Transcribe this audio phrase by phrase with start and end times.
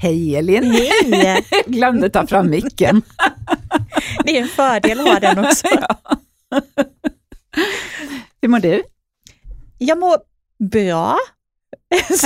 [0.00, 0.70] Hej Elin!
[0.72, 1.44] Hej!
[1.66, 3.02] Glömde ta fram micken.
[4.24, 5.66] Det är en fördel att ha den också.
[6.50, 6.60] Ja.
[8.42, 8.82] Hur mår du?
[9.78, 10.16] Jag mår
[10.58, 11.18] bra.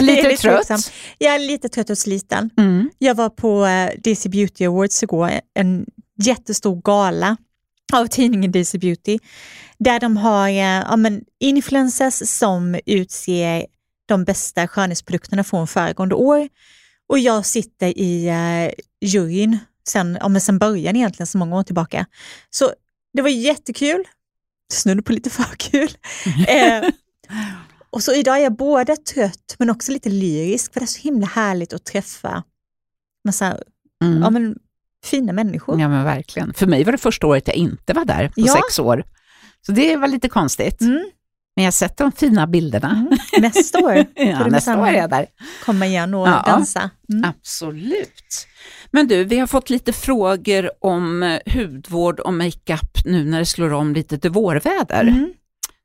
[0.00, 0.66] Lite är trött?
[0.66, 0.92] tveksam.
[1.18, 2.50] Jag är lite trött och sliten.
[2.58, 2.90] Mm.
[2.98, 5.86] Jag var på eh, DC Beauty Awards igår, en
[6.22, 7.36] jättestor gala
[7.92, 9.18] av tidningen DC Beauty,
[9.78, 10.54] där de har eh,
[10.88, 13.66] ja, men influencers som utser
[14.06, 16.48] de bästa skönhetsprodukterna från föregående år.
[17.12, 21.62] Och jag sitter i eh, juryn sen, ja, men sen början egentligen, så många år
[21.62, 22.06] tillbaka.
[22.50, 22.72] Så
[23.12, 24.04] det var jättekul,
[24.72, 25.90] snudd på lite för kul.
[26.48, 26.90] Eh,
[27.90, 31.00] och så idag är jag både trött men också lite lyrisk, för det är så
[31.00, 32.42] himla härligt att träffa
[33.24, 33.58] massa
[34.04, 34.22] Mm.
[34.22, 34.58] ja, men,
[35.04, 35.80] fina människor.
[35.80, 36.54] Ja men verkligen.
[36.54, 38.52] För mig var det första året jag inte var där på Ja.
[38.54, 39.04] sex år.
[39.66, 40.80] Så det var lite konstigt.
[40.80, 41.10] Mm.
[41.56, 42.90] Men jag har sett de fina bilderna.
[42.90, 43.18] Mm.
[43.52, 45.26] Nästa år Ja, du nästa år är jag där.
[45.64, 46.42] komma igen och Ja.
[46.46, 46.90] dansa.
[47.12, 47.24] Mm.
[47.30, 48.46] Absolut.
[48.90, 53.72] Men du, vi har fått lite frågor om hudvård och makeup nu när det slår
[53.72, 55.00] om lite till vårväder.
[55.02, 55.32] Mm.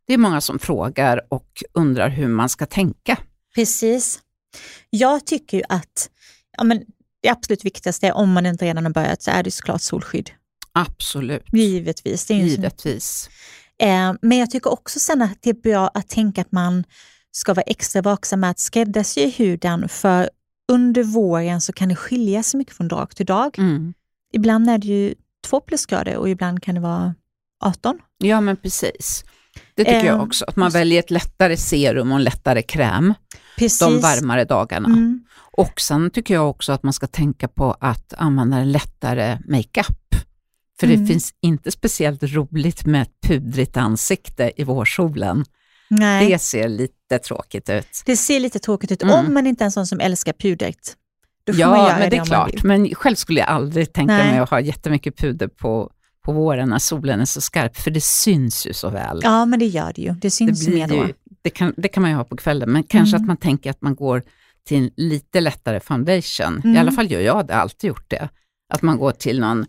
[0.08, 3.18] Det är många som frågar och undrar hur man ska tänka.
[3.56, 4.20] Precis.
[4.90, 6.09] Jag tycker ju att
[6.58, 6.81] ja, men
[7.22, 10.30] det absolut viktigaste, om man inte redan har börjat, så är det såklart solskydd.
[10.72, 11.44] Absolut.
[11.54, 12.26] Givetvis.
[12.26, 13.30] Det är Givetvis.
[13.81, 16.83] Eh, men jag tycker också sen att det är bra att tänka att man
[17.31, 20.30] ska vara extra vaksam med att skräddarsy huden, för
[20.72, 23.59] under våren så kan det skilja sig mycket från dag till dag.
[23.59, 23.94] Mm.
[24.34, 25.16] Ibland är det ju
[25.47, 27.16] två plusgrader och ibland kan det vara
[27.64, 28.00] 18.
[28.17, 29.23] Ja men precis.
[29.75, 33.14] Det tycker jag Eh, också, att man väljer ett lättare serum och en lättare kräm
[33.58, 33.80] Precis.
[33.80, 34.88] de varmare dagarna.
[34.88, 35.23] Mm.
[35.52, 40.16] Och sen tycker jag också att man ska tänka på att använda lättare makeup.
[40.80, 41.00] För Mm.
[41.02, 45.45] det finns inte speciellt roligt med ett pudrigt ansikte i vårsolen.
[45.89, 46.30] Nej.
[46.31, 47.88] Det ser lite tråkigt ut.
[48.06, 49.16] Det ser lite tråkigt ut Mm.
[49.25, 50.95] om man inte är en sån som älskar pudret.
[51.45, 52.64] Då man Ja, men det är om man klart.
[52.64, 54.31] Men själv skulle jag aldrig tänka Nej.
[54.31, 55.92] mig att ha jättemycket puder på,
[56.25, 59.19] på våren när solen är så skarp, för det syns ju så väl.
[59.23, 60.09] Ja, men det gör det ju.
[60.12, 60.96] Det det, syns mer då.
[60.96, 63.23] ju, det, kan, det kan man ju ha på kvällen, men kanske Mm.
[63.23, 64.23] att man tänker att man går
[64.68, 66.62] till en lite lättare foundation.
[66.63, 66.78] I Mm.
[66.81, 68.29] alla fall gör jag det, alltid gjort det.
[68.73, 69.66] Att man går till någon,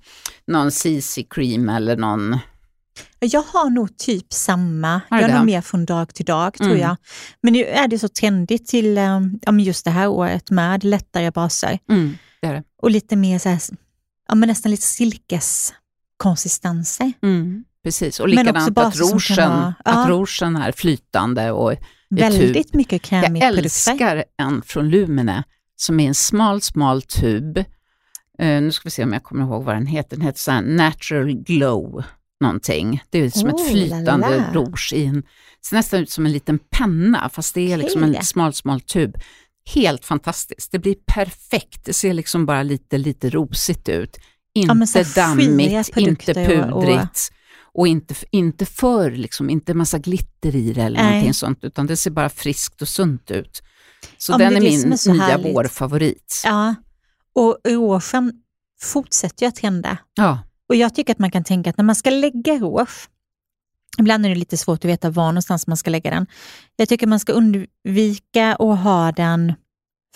[0.46, 2.38] någon CC cream eller någon...
[3.20, 4.88] Jag har nog typ samma.
[5.10, 5.34] Har jag är det?
[5.36, 6.80] nog mer från dag till dag tror Mm.
[6.80, 6.96] jag.
[7.42, 10.84] Men nu är det så trendigt till eh, ja, men just det här året med
[10.84, 12.62] lättare baser Mm, det är det.
[12.82, 13.60] och lite mer så här,
[14.28, 17.12] ja, men nästan lite silkeskonsistenser.
[17.22, 19.90] Mm, precis, och likadant att rougen, vara- ja.
[20.02, 21.74] att rougen är flytande och
[22.10, 23.90] Väldigt mycket krämig Jag produkter.
[23.92, 25.44] älskar en från Lumene
[25.76, 27.64] som är en smal, smal tub.
[28.38, 30.16] Eh, nu ska vi se om jag kommer ihåg vad den heter.
[30.16, 32.02] Den heter så Natural Glow
[32.40, 33.02] någonting.
[33.10, 34.52] Det är som Oh, ett flytande la la.
[34.54, 35.22] rouge i en,
[35.66, 39.16] ser nästan ut som en liten penna fast det är liksom en smal, smal tub.
[39.74, 40.72] Helt fantastiskt.
[40.72, 41.84] Det blir perfekt.
[41.84, 44.16] Det ser liksom bara lite, lite rosigt ut.
[44.52, 47.32] Ja, Inte skiriga dammigt, inte produkter och- och- pudrigt.
[47.86, 51.06] Inte, inte för, liksom, inte massa glitter i det eller Nej.
[51.10, 53.62] någonting sånt, utan det ser bara friskt och sunt ut.
[54.18, 55.56] Så Ja, den är min är nya härligt.
[55.56, 56.42] vårfavorit.
[56.44, 56.74] Ja,
[57.38, 58.32] och rougen
[58.80, 59.98] fortsätter ju att trenda.
[60.14, 60.38] Ja.
[60.68, 63.08] Och jag tycker att man kan tänka att när man ska lägga rouge,
[63.98, 66.26] ibland är det lite svårt att veta var någonstans man ska lägga den.
[66.76, 69.52] Jag tycker man ska undvika att ha den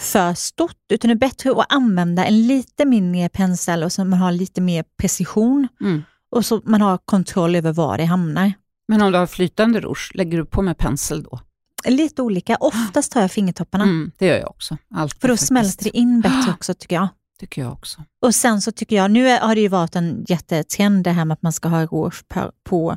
[0.01, 4.19] för stort, utan det är bättre att använda en lite mindre pensel och så man
[4.19, 6.03] har lite mer precision Mm.
[6.31, 8.53] och så man har kontroll över var det hamnar.
[8.89, 11.41] Men om du har flytande rouge, lägger du på med pensel då?
[11.85, 14.77] Lite olika, oftast tar jag fingertopparna, Mm, det gör jag också.
[14.95, 15.49] Alltid för då faktiskt.
[15.49, 17.09] smälter det in bättre också tycker jag.
[17.41, 18.05] tycker jag också.
[18.23, 21.35] Och sen så tycker jag, nu har det ju varit en jättetrend det här med
[21.35, 22.97] att man ska ha rouge på, på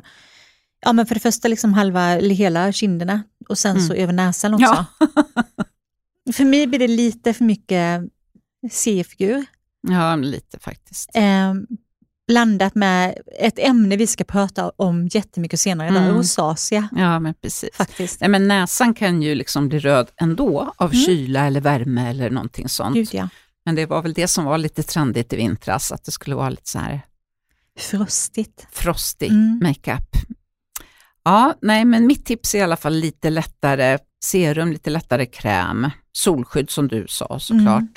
[0.80, 3.88] ja men för det första liksom halva, eller hela kinderna och sen Mm.
[3.88, 4.86] så över näsan också.
[5.00, 5.06] Ja.
[6.32, 8.02] För mig blir det lite för mycket
[8.70, 9.44] C-figur.
[9.88, 11.10] Ja, lite faktiskt.
[11.14, 11.54] Eh,
[12.28, 16.14] blandat med ett ämne vi ska prata om jättemycket senare idag, Mm.
[16.16, 17.70] rosacea Ja, men precis.
[17.74, 18.20] faktiskt.
[18.20, 21.04] Nej, men näsan kan ju liksom bli röd ändå av Mm.
[21.06, 22.94] kyla eller värme eller någonting sånt.
[22.94, 23.28] Gud ja.
[23.64, 26.48] Men det var väl det som var lite trendigt i vintras, att det skulle vara
[26.50, 27.00] lite så här
[27.78, 28.66] Frostigt.
[28.72, 29.58] frostig Mm.
[29.62, 30.16] makeup.
[31.24, 35.90] Ja, nej, men mitt tips är i alla fall lite lättare serum, lite lättare kräm,
[36.12, 37.76] solskydd som du sa såklart.
[37.80, 37.92] Mm.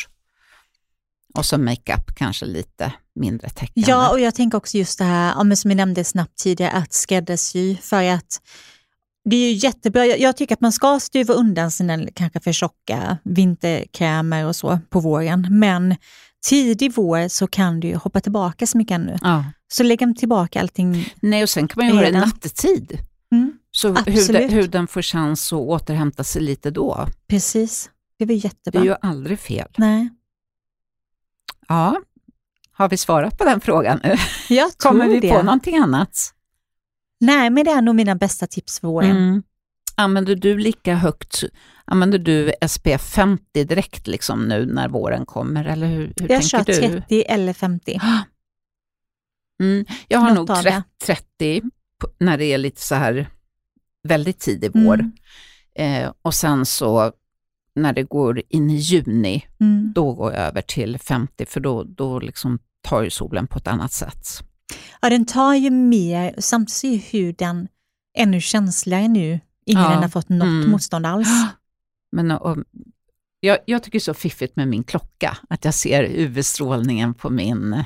[1.34, 3.90] Och så makeup kanske lite mindre täckande.
[3.92, 7.76] Ja, och jag tänker också just det här, som jag nämnde snabbt tidigare, att skräddarsy
[7.78, 8.42] för att
[9.30, 10.06] det är ju jättebra.
[10.06, 15.00] Jag, tycker att man ska stuva undan sina kanske för tjocka vinterkrämer och så på
[15.00, 15.96] våren, men
[16.46, 19.18] tidig vår så kan du hoppa tillbaka så mycket ännu.
[19.22, 19.46] Ja.
[19.68, 21.14] Så lägg tillbaka allting.
[21.22, 23.00] Nej, och sen kan man ju ha det nattetid.
[23.31, 27.08] Mm, Så huden, huden får chans att återhämta sig lite då.
[27.28, 27.90] precis,
[28.20, 28.81] det Det jättebra.
[28.81, 29.68] är ju aldrig fel.
[29.78, 30.10] Nej.
[31.69, 32.01] Ja,
[32.71, 34.16] har vi svarat på den frågan nu?
[34.50, 35.31] Jag tror Kommer vi det.
[35.33, 36.33] på någonting annat?
[37.19, 39.12] Nej, men det är nog mina bästa tips för våren.
[39.12, 39.44] Mm.
[39.95, 41.44] Använder du lika högt,
[41.86, 46.63] använder du SPF 50 direkt liksom nu när våren kommer, eller hur, hur jag kör
[46.63, 47.00] tänker du?
[47.01, 48.00] 30 eller 50.
[49.62, 49.86] Mm.
[50.07, 50.83] Jag har Något nog av det.
[51.06, 51.21] 30,
[51.60, 51.62] 30
[52.01, 53.30] på- när det är lite så här
[54.04, 54.94] väldigt tidig vår.
[55.00, 55.12] Mm.
[56.06, 57.12] Eh, och sen så
[57.75, 59.92] när det går in i juni, Mm.
[59.95, 63.68] då går jag över till 50 för då, då liksom tar ju solen på ett
[63.68, 64.27] annat sätt.
[65.01, 67.68] Ja, den tar ju mer, samtidigt är ju huden
[68.18, 69.89] ännu känsligare nu innan Ja.
[69.89, 70.69] den har fått något Mm.
[70.71, 71.27] motstånd alls.
[72.12, 72.57] Men och,
[73.39, 77.30] jag, jag tycker det är så fiffigt med min klocka, att jag ser UV-strålningen på
[77.30, 77.83] min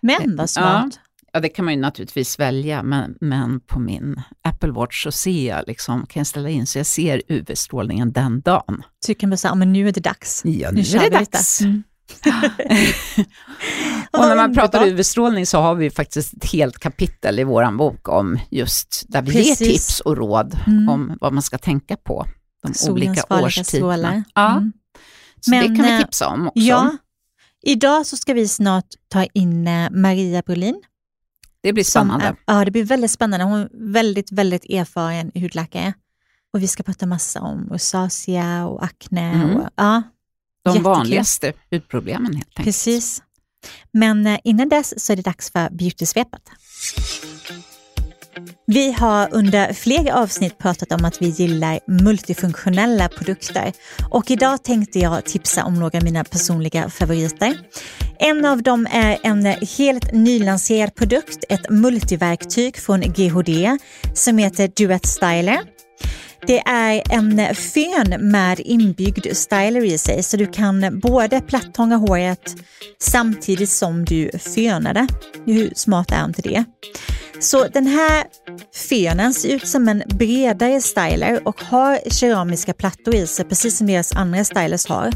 [0.00, 0.90] Men vad smart.
[0.94, 1.00] Ja,
[1.40, 5.64] det kan man ju naturligtvis välja, men, men på min Apple Watch så ser jag,
[5.66, 8.82] liksom, kan jag ställa in så jag ser UV-strålningen den dagen.
[9.06, 10.42] Så du kan bara säga, ja, men nu är det dags.
[10.44, 11.38] Ja, Nu kör vi lite.
[11.64, 11.82] Mm.
[14.10, 14.86] och när man pratar.
[14.86, 19.32] UV-strålning så har vi faktiskt ett helt kapitel i vår bok om just där vi
[19.32, 19.60] Precis.
[19.60, 20.88] ger tips och råd Mm.
[20.88, 22.26] om vad man ska tänka på
[22.62, 22.88] de Solens
[23.24, 23.64] olika årstiderna.
[23.64, 24.24] strålar.
[24.34, 24.72] Ja, Mm.
[25.40, 26.60] så Men, det kan vi eh, tipsa om också.
[26.60, 26.96] Ja,
[27.62, 30.82] idag så ska vi snart ta in eh, Maria Brolin.
[31.62, 32.26] Det blir spännande.
[32.26, 33.44] är- Ja, det blir väldigt spännande.
[33.44, 35.92] Hon är väldigt, väldigt erfaren hudläkare.
[36.52, 39.20] Och vi ska prata massa om rosacea och akne.
[39.32, 39.56] Mm.
[39.56, 40.02] Och, ja,
[40.64, 40.82] de jättekul.
[40.84, 42.64] vanligaste hudproblemen helt enkelt.
[42.64, 43.22] Precis.
[43.92, 46.42] Men eh, innan dess så är det dags för Beautysvepet.
[48.66, 53.72] Vi har under flera avsnitt pratat om att vi gillar multifunktionella produkter
[54.10, 57.58] och idag tänkte jag tipsa om några av mina personliga favoriter.
[58.18, 59.44] En av dem är en
[59.78, 63.78] helt nylanserad produkt, ett multiverktyg från GHD
[64.14, 65.58] som heter Duet Styler.
[66.46, 72.54] Det är en fön med inbyggd styler i sig så du kan både plattånga håret
[73.00, 75.06] samtidigt som du fönar det.
[75.46, 76.64] Hur smart är inte det?
[77.42, 78.24] Så den här
[78.74, 83.86] fönen ser ut som en bredare styler och har keramiska plattor i sig precis som
[83.86, 85.10] deras andra stylers har.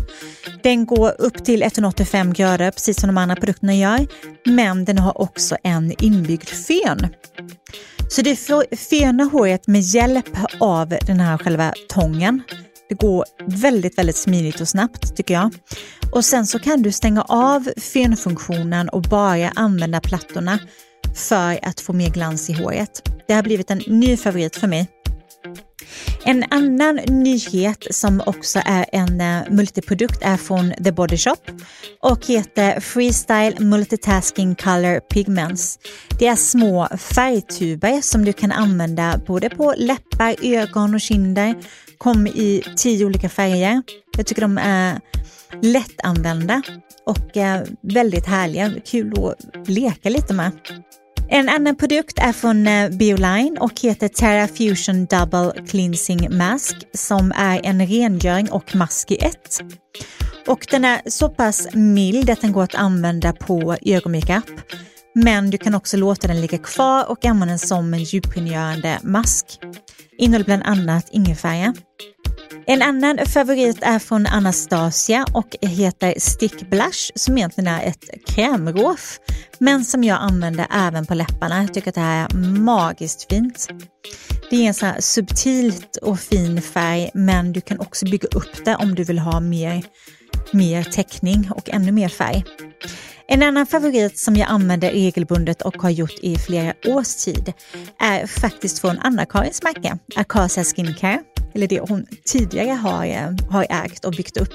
[0.62, 4.06] Den går upp till 185 grader precis som de andra produkterna gör
[4.44, 7.06] men den har också en inbyggd fön.
[8.10, 8.36] Så du
[8.76, 10.28] fönar håret med hjälp
[10.60, 12.42] av den här själva tången.
[12.88, 15.54] Det går väldigt, väldigt smidigt och snabbt tycker jag.
[16.12, 20.58] Och sen så kan du stänga av fönfunktionen och bara använda plattorna
[21.16, 23.08] för att få mer glans i håret.
[23.28, 24.88] Det har blivit en ny favorit för mig.
[26.24, 31.36] En annan nyhet som också är en eh, multiprodukt är från The Body Shop
[32.00, 35.78] och heter Freestyle Multitasking Color Pigments.
[36.18, 41.54] Det är små färgtuber som du kan använda både på läppar, ögon och kinder.
[41.98, 43.82] Kommer i tio olika färger.
[44.16, 45.00] Jag tycker de är
[45.62, 46.62] lättanvända
[47.06, 48.72] och eh, väldigt härliga.
[48.84, 50.50] Kul att leka lite med.
[51.28, 57.32] En annan produkt är från eh, Bioline och heter Terra Fusion Double Cleansing Mask som
[57.36, 59.60] är en rengöring och mask i ett.
[60.46, 64.44] Och den är så pass mild att den går att använda på ögonmakeup.
[65.14, 69.46] Men du kan också låta den ligga kvar och använda den som en djuprengörande mask.
[70.18, 71.74] Innehåller bland annat ingefära.
[72.68, 79.18] En annan favorit är från Anastasia och heter Stick Blush som egentligen är ett krämråf
[79.58, 81.62] men som jag använder även på läpparna.
[81.62, 83.68] Jag tycker att det här är magiskt fint.
[84.50, 88.64] Det är en så här subtilt och fin färg men du kan också bygga upp
[88.64, 89.84] det om du vill ha mer,
[90.52, 92.44] mer täckning och ännu mer färg.
[93.28, 97.52] En annan favorit som jag använder regelbundet och har gjort i flera års tid
[97.98, 101.22] är faktiskt från Anna-Karins märke, Acacia Skincare,
[101.54, 104.54] eller det hon tidigare har, eh, har ägt och byggt upp.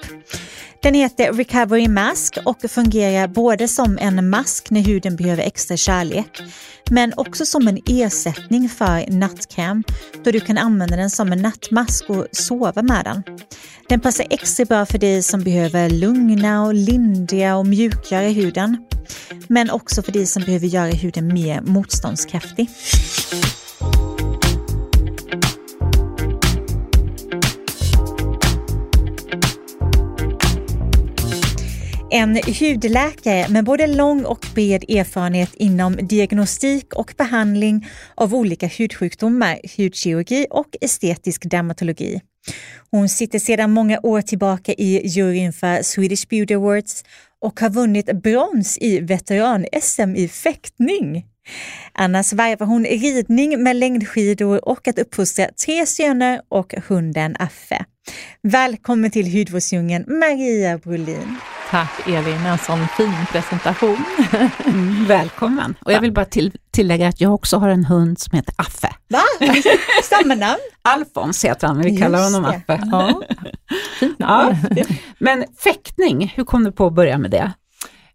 [0.84, 6.42] Den heter Recovery Mask och fungerar både som en mask när huden behöver extra kärlek,
[6.90, 9.84] men också som en ersättning för nattkräm
[10.24, 13.24] då du kan använda den som en nattmask och sova med den.
[13.90, 18.78] Den passar extra bra för dig som behöver lugna och lindriga och mjukgöra huden,
[19.48, 22.70] men också för dig som behöver göra huden mer motståndskraftig.
[32.14, 39.60] En hudläkare med både lång och bred erfarenhet inom diagnostik och behandling av olika hudsjukdomar,
[39.78, 42.22] hudkirurgi och estetisk dermatologi.
[42.92, 47.04] Hon sitter sedan många år tillbaka i juryn för Swedish Beauty Awards
[47.42, 51.26] och har vunnit brons i veteran-SM i fäktning.
[51.94, 57.86] Annars varvar hon ridning med längdskidor och att uppfostra tre söner och hunden Affe.
[58.44, 61.36] Välkommen till hudvårdsdjungeln Maria Brolin.
[61.70, 63.98] Tack Elin, en sån fin presentation.
[64.66, 65.76] Mm, välkommen.
[65.86, 68.90] Och jag vill bara till, tillägga att jag också har en hund som heter Affe.
[69.10, 69.24] Va?
[70.04, 70.60] Samma namn?
[70.82, 72.50] Alfons heter han, men vi kallar Just honom.
[72.52, 72.82] Affe.
[72.92, 73.22] Ja.
[74.18, 74.56] Ja.
[75.20, 77.52] Men fäktning, hur kom du på att börja med det?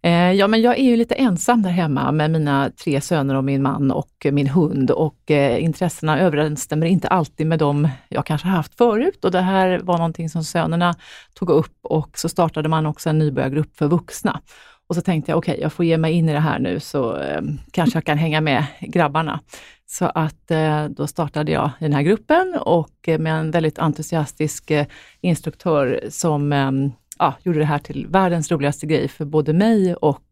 [0.02, 3.44] Eh, ja, men jag är ju lite ensam där hemma med mina tre söner och
[3.44, 8.48] min man och min hund och eh, intressena överensstämmer inte alltid med dem jag kanske
[8.48, 10.94] haft förut och det här var någonting som sönerna
[11.34, 14.40] tog upp och så startade man också en nybörjargrupp för vuxna.
[14.88, 17.16] Och så tänkte jag, okej, jag får ge mig in i det här nu så
[17.16, 19.40] eh, kanske jag kan hänga med grabbarna.
[19.86, 24.70] Så att eh, då startade jag den här gruppen och eh, med en väldigt entusiastisk
[24.70, 24.86] eh,
[25.20, 26.70] instruktör som eh,
[27.18, 30.22] ja, gjorde det här till världens roligaste grej för både mig och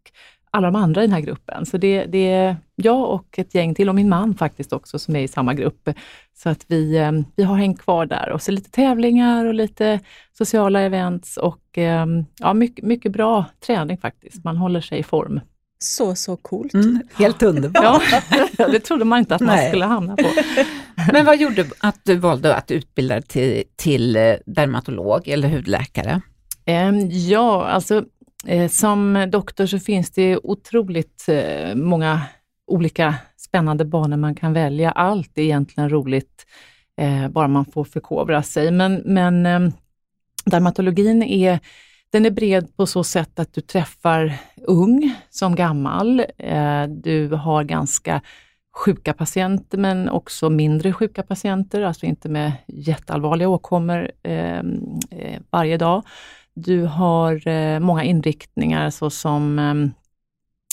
[0.50, 1.66] alla de andra i den här gruppen.
[1.66, 5.16] Så det, det är jag och ett gäng till och min man faktiskt också som
[5.16, 5.88] är i samma grupp.
[6.34, 10.00] Så att vi, eh, vi har hängt kvar där och så lite tävlingar och lite
[10.32, 12.06] sociala events och eh,
[12.38, 14.44] ja, mycket, mycket bra träning faktiskt.
[14.44, 15.40] Man håller sig i form.
[15.78, 16.74] Så, så coolt.
[16.74, 18.02] Mm, helt underbart.
[18.58, 19.68] Ja, det trodde man inte att man Nej.
[19.68, 20.28] skulle hamna på.
[21.12, 26.20] Men vad gjorde att du valde att utbilda dig till, till eh, dermatolog eller hudläkare?
[26.66, 28.04] Ehm, ja, alltså
[28.46, 32.20] eh, som doktor så finns det otroligt eh, många
[32.66, 34.90] olika spännande banor man kan välja.
[34.90, 36.46] Allt är egentligen roligt,
[37.00, 38.70] eh, bara man får förkovra sig.
[38.70, 39.72] Men, men ehm,
[40.44, 41.58] dermatologin är,
[42.12, 44.34] den är bred på så sätt att du träffar
[44.66, 46.24] ung som gammal.
[46.88, 48.20] Du har ganska
[48.74, 54.80] sjuka patienter men också mindre sjuka patienter, alltså inte med jätteallvarliga åkommor ehm,
[55.10, 56.02] eh, varje dag.
[56.54, 59.58] Du har eh, många inriktningar såsom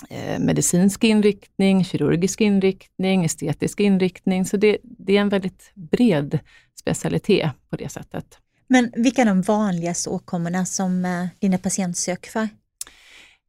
[0.10, 4.46] eh, medicinsk inriktning, kirurgisk inriktning, estetisk inriktning.
[4.46, 6.40] Så det, det är en väldigt bred
[6.80, 8.38] specialitet på det sättet.
[8.68, 12.50] Men vilka är de vanligaste åkommorna som eh, dina patienter söker för?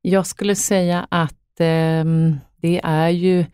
[0.02, 3.44] Jag skulle säga att ehm, det är ju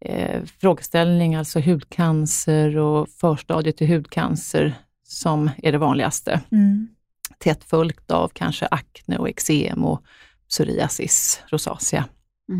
[0.00, 6.40] eh, frågeställning, alltså hudcancer och förstadiet till hudcancer som är det vanligaste.
[6.52, 6.88] Mm.
[7.44, 10.02] Tätt följt av kanske akne och eksem och
[10.48, 12.04] psoriasis, rosacea.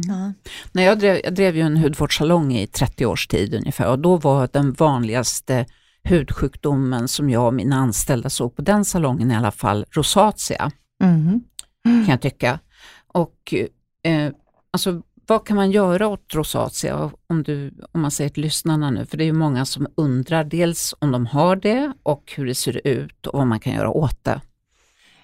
[0.08, 0.32] Ja.
[0.72, 4.16] Nej, jag, drev, jag drev ju en hudvårdssalong i 30 års tid ungefär och då
[4.16, 5.66] var den vanligaste
[6.02, 10.70] hudsjukdomen som jag och mina anställda såg på den salongen i alla fall rosacea,
[11.02, 11.44] Mhm.
[11.84, 12.58] kan jag tycka.
[13.06, 13.54] Och
[14.02, 14.32] eh,
[14.70, 19.06] alltså, vad kan man göra åt rosacea om, du, om man säger till lyssnarna nu?
[19.06, 22.54] För det är ju många som undrar dels om de har det och hur det
[22.54, 24.40] ser ut och vad man kan göra åt det.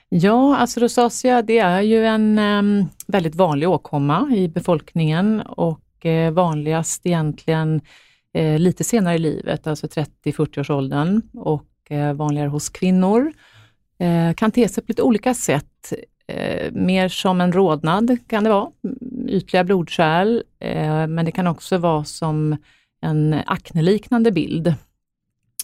[0.09, 6.33] Ja, alltså rosacea det är ju en eh, väldigt vanlig åkomma i befolkningen och eh,
[6.33, 7.81] vanligast egentligen
[8.35, 13.33] eh, lite senare i livet, alltså 30-40-årsåldern och eh, vanligare hos kvinnor.
[13.99, 15.93] Eh, kan te sig på lite olika sätt.
[16.27, 18.71] Eh, mer som en rodnad kan det vara,
[19.29, 22.57] ytliga blodkärl, eh, men det kan också vara som
[23.03, 24.75] en akneliknande bild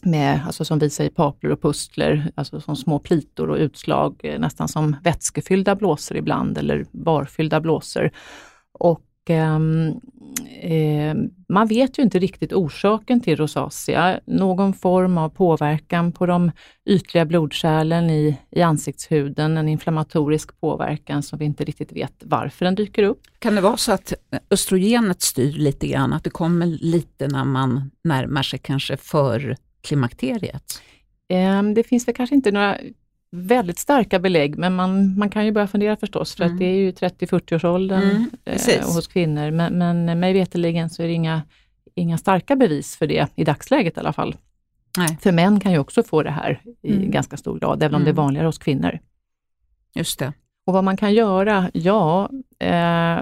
[0.04, 4.38] med, alltså som visar i papler och pustler, alltså som små plitor och utslag, eh,
[4.38, 8.10] nästan som vätskefyllda blåsor ibland, eller barfyllda blåsor.
[8.78, 10.00] Och ehm,
[10.60, 11.14] eh,
[11.48, 14.20] man vet ju inte riktigt orsaken till rosacea.
[14.26, 16.50] Någon form av påverkan på de
[16.86, 22.74] ytliga blodkärlen i, i ansiktshuden, en inflammatorisk påverkan som vi inte riktigt vet varför den
[22.74, 23.20] dyker upp.
[23.38, 24.12] Kan det vara så att
[24.50, 30.82] östrogenet styr lite grann, att det kommer lite när man närmar sig kanske för klimakteriet?
[31.28, 32.78] Ehm, Det finns väl kanske inte några
[33.30, 36.54] väldigt starka belägg, men man, man kan ju börja fundera förstås, för Mm.
[36.54, 41.06] att det är ju 30-40-årsåldern Mm, eh, hos kvinnor, men, men mig veterligen så är
[41.06, 41.42] det inga,
[41.94, 44.36] inga starka bevis för det, i dagsläget i alla fall.
[44.98, 45.18] Nej.
[45.20, 47.10] För män kan ju också få det här i Mm.
[47.10, 48.24] ganska stor grad, även om det är Mm.
[48.24, 48.98] vanligare hos kvinnor.
[49.94, 50.32] Just det.
[50.66, 51.70] Och vad man kan göra?
[51.74, 53.20] Ja, eh,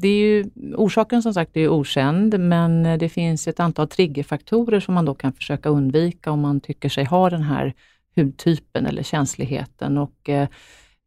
[0.00, 0.44] det är ju,
[0.76, 5.32] orsaken som sagt är okänd, men det finns ett antal triggerfaktorer som man då kan
[5.32, 7.74] försöka undvika om man tycker sig ha den här
[8.16, 9.98] hudtypen eller känsligheten.
[9.98, 10.48] Och, eh,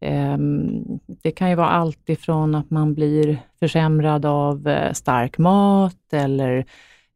[0.01, 0.83] ehm,
[1.24, 6.65] det kan ju vara allt ifrån att man blir försämrad av eh, stark mat eller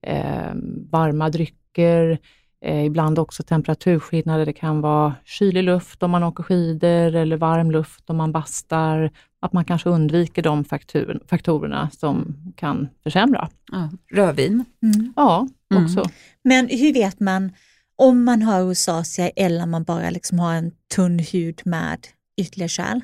[0.02, 0.54] eh,
[0.90, 2.20] varma drycker,
[2.66, 4.46] Eh, ibland också temperaturskillnader.
[4.46, 9.12] Det kan vara kylig luft om man åker skidor eller varm luft om man bastar.
[9.40, 13.50] Att man kanske undviker de faktur, faktorerna som kan försämra.
[13.72, 13.90] Ja.
[14.14, 14.66] Rödvin.
[14.84, 15.14] Mm.
[15.16, 15.84] Ja, Mm.
[15.86, 16.04] också.
[16.44, 17.52] Men hur vet man
[17.96, 22.00] om man har rosacea eller om man bara liksom har en tunn hud med
[22.42, 23.00] ytliga kärl?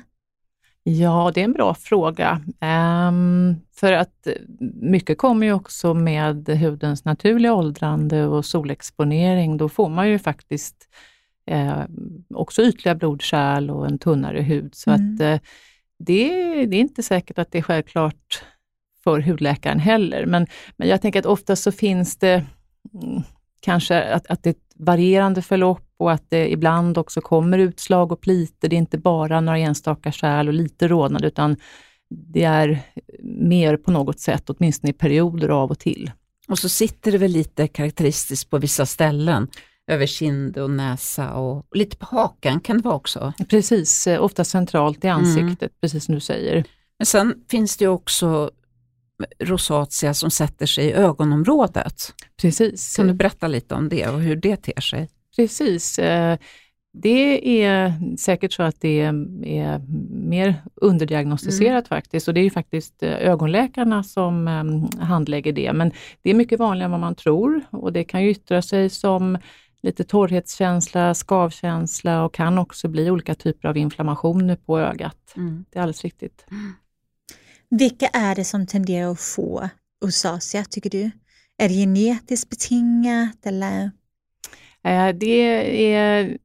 [0.84, 2.40] Ja, det är en bra fråga.
[2.60, 4.32] Ehm, för att eh,
[4.80, 9.56] mycket kommer ju också med hudens naturliga åldrande och solexponering.
[9.56, 10.88] Då får man ju faktiskt
[11.46, 11.82] eh,
[12.34, 14.74] också ytliga blodkärl och en tunnare hud.
[14.74, 15.14] Så Mm.
[15.14, 15.38] att eh,
[15.98, 16.28] det,
[16.66, 18.44] det är inte säkert att det är självklart
[19.04, 20.46] för hudläkaren heller, men,
[20.76, 22.44] men jag tänker att ofta så finns det
[23.02, 23.22] mm,
[23.60, 28.12] kanske att, att det är ett varierande förlopp och att det ibland också kommer utslag
[28.12, 28.68] och pliter.
[28.68, 31.56] Det är inte bara några enstaka kärl och lite rodnad, utan
[32.10, 32.82] det är
[33.22, 36.10] mer på något sätt, åtminstone i perioder av och till.
[36.48, 39.48] Och så sitter det väl lite karaktäristiskt på vissa ställen,
[39.86, 43.32] över kind och näsa och, lite på hakan kan det vara också.
[43.48, 45.72] Precis, eh, ofta centralt i ansiktet, mm.
[45.80, 46.64] precis som du säger.
[46.98, 48.50] Men sen finns det också
[49.40, 52.14] rosatia som sätter sig i ögonområdet.
[52.40, 52.96] Precis.
[52.96, 55.08] Kan du berätta lite om det och hur det ter sig?
[55.36, 55.98] Precis.
[55.98, 56.38] Eh,
[56.92, 59.12] det är säkert så att det är
[60.28, 61.84] mer underdiagnostiserat mm.
[61.84, 65.72] faktiskt och det är ju faktiskt eh, ögonläkarna som ehm, handlägger det.
[65.72, 68.90] Men det är mycket vanligare än vad man tror och det kan ju yttra sig
[68.90, 69.38] som
[69.82, 75.32] lite torrhetskänsla, skavkänsla och kan också bli olika typer av inflammationer på ögat.
[75.36, 75.64] Mm.
[75.70, 76.46] Det är alldeles riktigt.
[76.50, 76.72] Mm.
[77.70, 79.68] Vilka är det som tenderar att få
[80.04, 81.10] rosacea tycker du?
[81.58, 83.90] Är det genetiskt betingat eller?
[84.84, 86.38] Eh, det är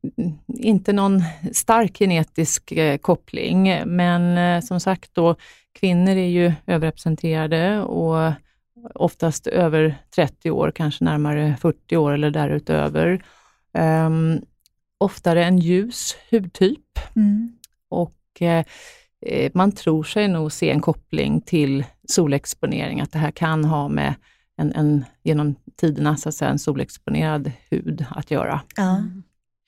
[0.48, 5.36] inte någon stark genetisk eh, koppling, men eh, som sagt då,
[5.79, 8.34] kvinnor är ju överrepresenterade och
[8.96, 13.24] oftast över 30 år, kanske närmare 40 år eller därutöver.
[13.74, 14.41] Um,
[14.98, 17.51] oftare en ljus hudtyp mm.
[17.89, 23.65] och uh, man tror sig nog se en koppling till solexponering, att det här kan
[23.65, 24.13] ha med
[24.58, 28.62] en, en genom tiderna så att säga, en solexponerad hud att göra.
[28.76, 28.98] Ja.
[28.98, 29.24] Mm.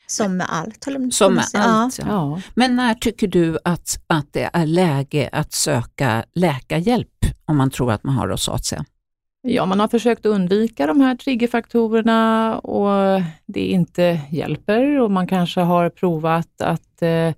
[0.07, 0.87] Som med allt.
[1.11, 2.05] Som med allt, ja.
[2.07, 2.41] ja.
[2.53, 7.91] Men när tycker du att, att det är läge att söka läkarhjälp om man tror
[7.91, 8.85] att man har rosatia?
[9.41, 15.61] Ja, man har försökt undvika de här triggerfaktorerna och det inte hjälper och man kanske
[15.61, 17.33] har provat att eh,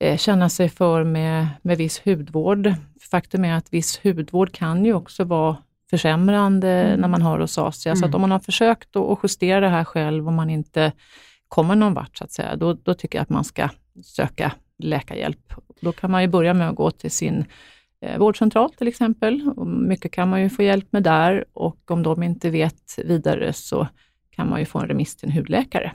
[0.00, 2.74] eh, känna sig för med, med viss hudvård.
[3.10, 5.56] Faktum är att viss hudvård kan ju också vara
[5.92, 7.00] försämrande mm.
[7.00, 7.90] när man har rosacea.
[7.90, 7.96] Mm.
[7.96, 8.14] Så att mm.
[8.14, 10.92] om man har försökt att justera det här själv och man inte
[11.48, 13.68] kommer någon vart, så att säga, då, då tycker jag att man ska
[14.04, 15.54] söka läkarhjälp.
[15.80, 17.44] Då kan man ju börja med att gå till sin
[18.00, 19.50] eh, vårdcentral till exempel.
[19.56, 23.52] Och mycket kan man ju få hjälp med där och om de inte vet vidare
[23.52, 23.88] så
[24.30, 25.92] kan man ju få en remiss till en hudläkare.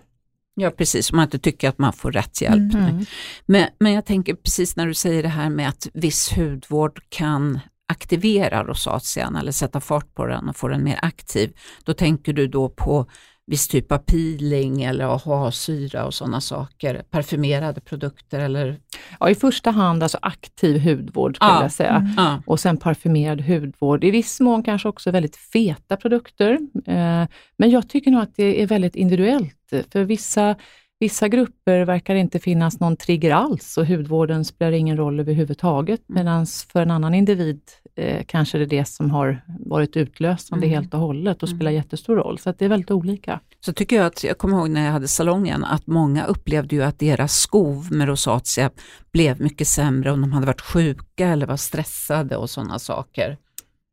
[0.55, 2.73] Ja precis, om man inte tycker att man får rätt hjälp.
[2.73, 3.05] Mm.
[3.45, 7.60] Men, men jag tänker precis när du säger det här med att viss hudvård kan
[7.88, 12.47] aktivera rosatian eller sätta fart på den och få den mer aktiv, då tänker du
[12.47, 13.06] då på
[13.47, 18.80] viss typ av peeling eller AHA-syra och sådana saker, parfymerade produkter eller?
[19.19, 21.62] Ja, i första hand alltså aktiv hudvård skulle ja.
[21.62, 22.41] jag säga mm.
[22.45, 24.04] och sen parfymerad hudvård.
[24.04, 26.54] I viss mån kanske också väldigt feta produkter.
[26.86, 29.54] Eh, men jag tycker nog att det är väldigt individuellt.
[29.91, 30.56] För vissa
[30.99, 36.25] vissa grupper verkar inte finnas någon trigger alls och hudvården spelar ingen roll överhuvudtaget, mm.
[36.25, 37.62] medan för en annan individ
[37.95, 40.79] eh, kanske det är det som har varit utlösande mm.
[40.79, 41.57] helt och hållet och mm.
[41.57, 42.39] spelar jättestor roll.
[42.39, 43.39] Så det är väldigt olika.
[43.60, 46.83] Så tycker jag att, jag kommer ihåg när jag hade salongen, att många upplevde ju
[46.83, 48.71] att deras skov med rosatia
[49.12, 53.38] blev mycket sämre om de hade varit sjuka eller var stressade och sådana saker.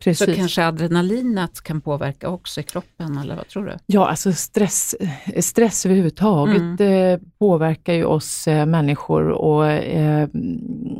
[0.04, 0.26] Precis.
[0.26, 3.76] Så kanske adrenalinet kan påverka också i kroppen, eller vad tror du?
[3.86, 4.94] Ja, alltså stress,
[5.40, 6.84] stress överhuvudtaget mm.
[6.84, 10.28] Eh, påverkar ju oss eh, människor och eh,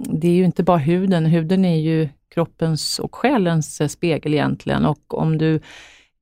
[0.06, 4.84] det är ju inte bara huden, huden är ju kroppens och själens eh, spegel egentligen
[4.84, 5.60] och om du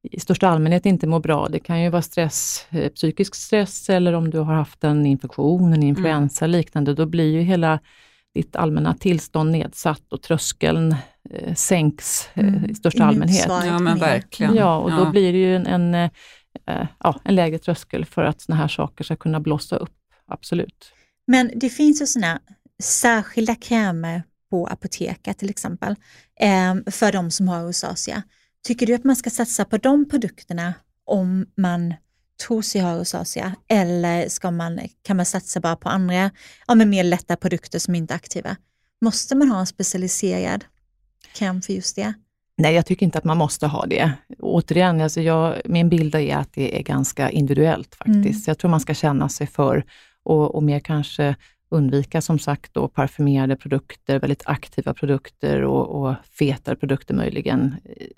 [0.02, 4.30] i största allmänhet inte mår bra, det kan ju vara stress, psykisk stress eller om
[4.30, 6.58] du har haft en infektion, en influensa mm.
[6.58, 7.78] liknande, då blir ju hela
[8.34, 10.94] ditt allmänna tillstånd nedsatt och tröskeln
[11.30, 12.70] eh, sänks eh, mm.
[12.70, 13.46] i största allmänhet.
[13.48, 14.54] Ja, men verkligen.
[14.54, 14.96] Ja, och ja.
[14.96, 18.68] då blir det ju en, en, eh, ja, en lägre tröskel för att sådana här
[18.68, 19.96] saker ska kunna blossa upp.
[20.26, 20.92] Absolut.
[21.26, 22.40] Men det finns ju sådana
[22.82, 25.94] särskilda krämer på apoteket till exempel,
[26.40, 28.22] eh, för de som har rosacea.
[28.66, 30.74] Tycker du att man ska satsa på de produkterna
[31.06, 31.94] om man
[32.46, 36.30] tror sig ha rosacea eller ska man, kan man satsa bara på andra,
[36.66, 38.56] ja, men mer lätta produkter som inte är aktiva?
[39.00, 40.64] Måste man ha en specialiserad
[41.34, 42.12] kräm för just det?
[42.56, 44.12] Nej, jag tycker inte att man måste ha det.
[44.38, 48.16] Återigen, alltså jag, min bild är att det är ganska individuellt faktiskt.
[48.16, 48.42] Mm.
[48.46, 49.84] Jag tror man ska känna sig för
[50.22, 51.36] och, och mer kanske
[51.70, 57.76] undvika som sagt då parfymerade produkter, väldigt aktiva produkter och, och fetare produkter möjligen.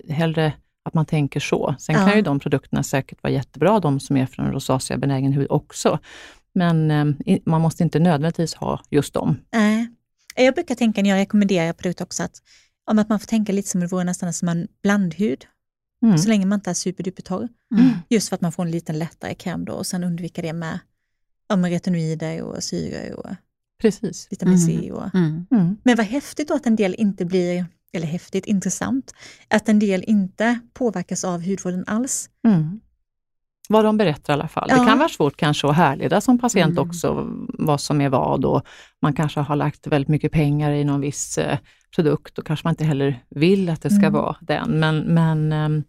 [0.09, 0.53] Hellre
[0.85, 1.75] att man tänker så.
[1.79, 2.05] Sen ja.
[2.05, 5.99] kan ju de produkterna säkert vara jättebra, de som är från rosacea-benägen hud också.
[6.53, 9.37] Men eh, man måste inte nödvändigtvis ha just dem.
[9.53, 9.87] Nej.
[10.35, 12.41] Jag brukar tänka när jag rekommenderar produkter också att,
[12.91, 15.45] om att man får tänka lite som det vore nästan som en blandhud.
[16.03, 16.17] Mm.
[16.17, 17.47] Så länge man inte är superdupertorr.
[17.75, 17.89] Mm.
[18.09, 20.79] Just för att man får en lite lättare kräm då och sen undvika det med,
[21.47, 23.19] ja, med retinoider och syror.
[23.19, 23.35] Och,
[23.81, 24.27] Precis.
[24.31, 24.91] vitamin C.
[24.91, 25.15] Och...
[25.15, 25.45] Mm.
[25.51, 25.77] Mm.
[25.83, 27.65] Men vad häftigt då att en del inte blir,
[27.95, 29.13] eller häftigt, intressant,
[29.49, 32.29] att en del inte påverkas av hudvården alls.
[32.47, 32.79] Mm.
[33.69, 34.67] Vad de berättar i alla fall.
[34.69, 34.79] Ja.
[34.79, 36.89] Det kan vara svårt kanske att härleda som patient Mm.
[36.89, 38.65] också vad som är vad och
[39.01, 41.57] man kanske har lagt väldigt mycket pengar i någon viss eh,
[41.95, 44.13] produkt och kanske man inte heller vill att det ska Mm.
[44.13, 44.79] vara den.
[44.79, 45.83] Men, men, ehm,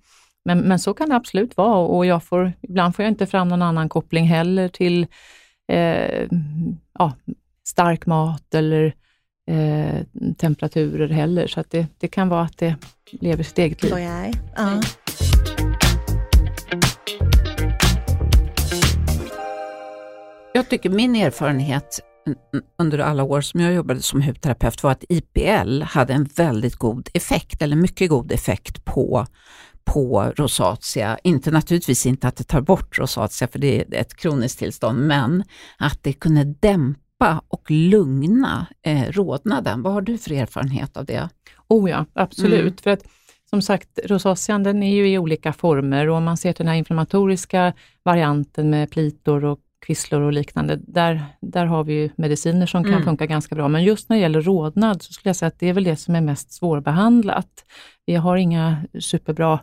[0.45, 3.49] men, men så kan det absolut vara och jag får, ibland får jag inte fram
[3.49, 5.07] någon annan koppling heller till
[5.73, 6.29] eh,
[6.99, 7.13] ja,
[7.69, 8.95] stark mat eller
[9.47, 10.03] eh,
[10.37, 11.47] temperaturer heller.
[11.47, 12.75] Så att det, det kan vara att det
[13.11, 13.93] lever sitt eget liv.
[14.57, 14.81] Ja.
[20.57, 25.05] Jag tycker min erfarenhet mm, under alla år som jag jobbade som hudterapeut var att
[25.09, 29.27] IPL hade en väldigt god effekt, eller mycket god effekt på,
[29.85, 31.19] på rosacea.
[31.23, 35.45] Inte naturligtvis inte att det tar bort rosacea, för det är ett kroniskt tillstånd, men
[35.79, 37.01] att det kunde dämpa
[37.49, 39.83] och lugna eh, rodnaden.
[39.83, 41.29] Vad har du för erfarenhet av det?
[41.69, 42.61] Oh ja, absolut.
[42.61, 42.77] Mm.
[42.77, 43.03] För att
[43.51, 46.71] som sagt, rosacean den är ju i olika former och om man ser till den
[46.71, 52.67] här inflammatoriska varianten med plitor och kvisslor och liknande, där, där har vi ju mediciner
[52.67, 53.05] som kan Mm.
[53.05, 53.69] funka ganska bra.
[53.69, 55.97] Men just när det gäller rodnad så skulle jag säga att det är väl det
[55.97, 57.65] som är mest svårbehandlat.
[58.07, 59.61] Vi har inga superbra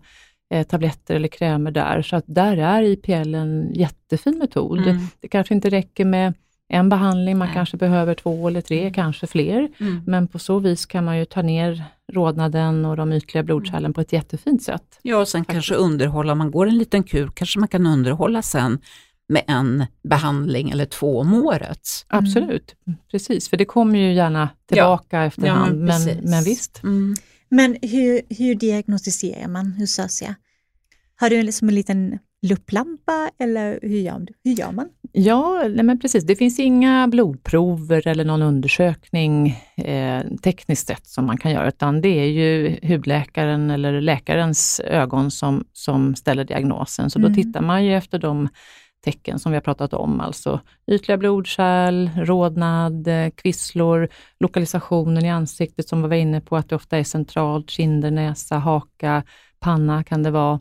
[0.53, 4.79] eh, tabletter eller krämer där, så att där är IPL en jättefin metod.
[4.79, 4.97] Mm.
[5.19, 6.33] Det kanske inte räcker med
[6.69, 7.55] en behandling, man Nej.
[7.55, 9.69] kanske behöver två eller tre, kanske fler.
[10.05, 14.01] Men på så vis kan man ju ta ner rodnaden och de ytliga blodkärlen på
[14.01, 14.99] ett jättefint sätt.
[15.01, 18.41] Ja, och sen kanske underhålla, om man går en liten kur, kanske man kan underhålla
[18.41, 18.79] sen
[19.27, 22.05] med en behandling eller två om året.
[22.07, 22.75] Absolut,
[23.11, 23.49] precis.
[23.49, 25.75] För det kommer ju gärna tillbaka efterhand.
[25.75, 26.31] men men, precis.
[26.31, 26.83] men visst.
[26.83, 27.15] Mm.
[27.49, 30.35] Men hur, hur diagnostiserar man rosacea?
[31.15, 34.89] Har du liksom en liten lupplampa eller hur gör, hur gör man?
[35.11, 36.23] Ja, men precis.
[36.23, 42.01] Det finns inga blodprover eller någon undersökning eh, tekniskt sett som man kan göra, utan
[42.01, 47.09] det är ju hudläkaren eller läkarens ögon som, som ställer diagnosen.
[47.09, 47.31] Så Mm.
[47.31, 48.49] då tittar man ju efter de
[49.05, 50.59] tecken som vi har pratat om, alltså
[50.91, 54.07] ytliga blodkärl, rodnad, eh, kvisslor,
[54.39, 58.57] lokalisationen i ansiktet som vi var inne på, att det ofta är centralt, kinder, näsa,
[58.57, 59.23] haka,
[59.59, 60.59] panna kan det vara.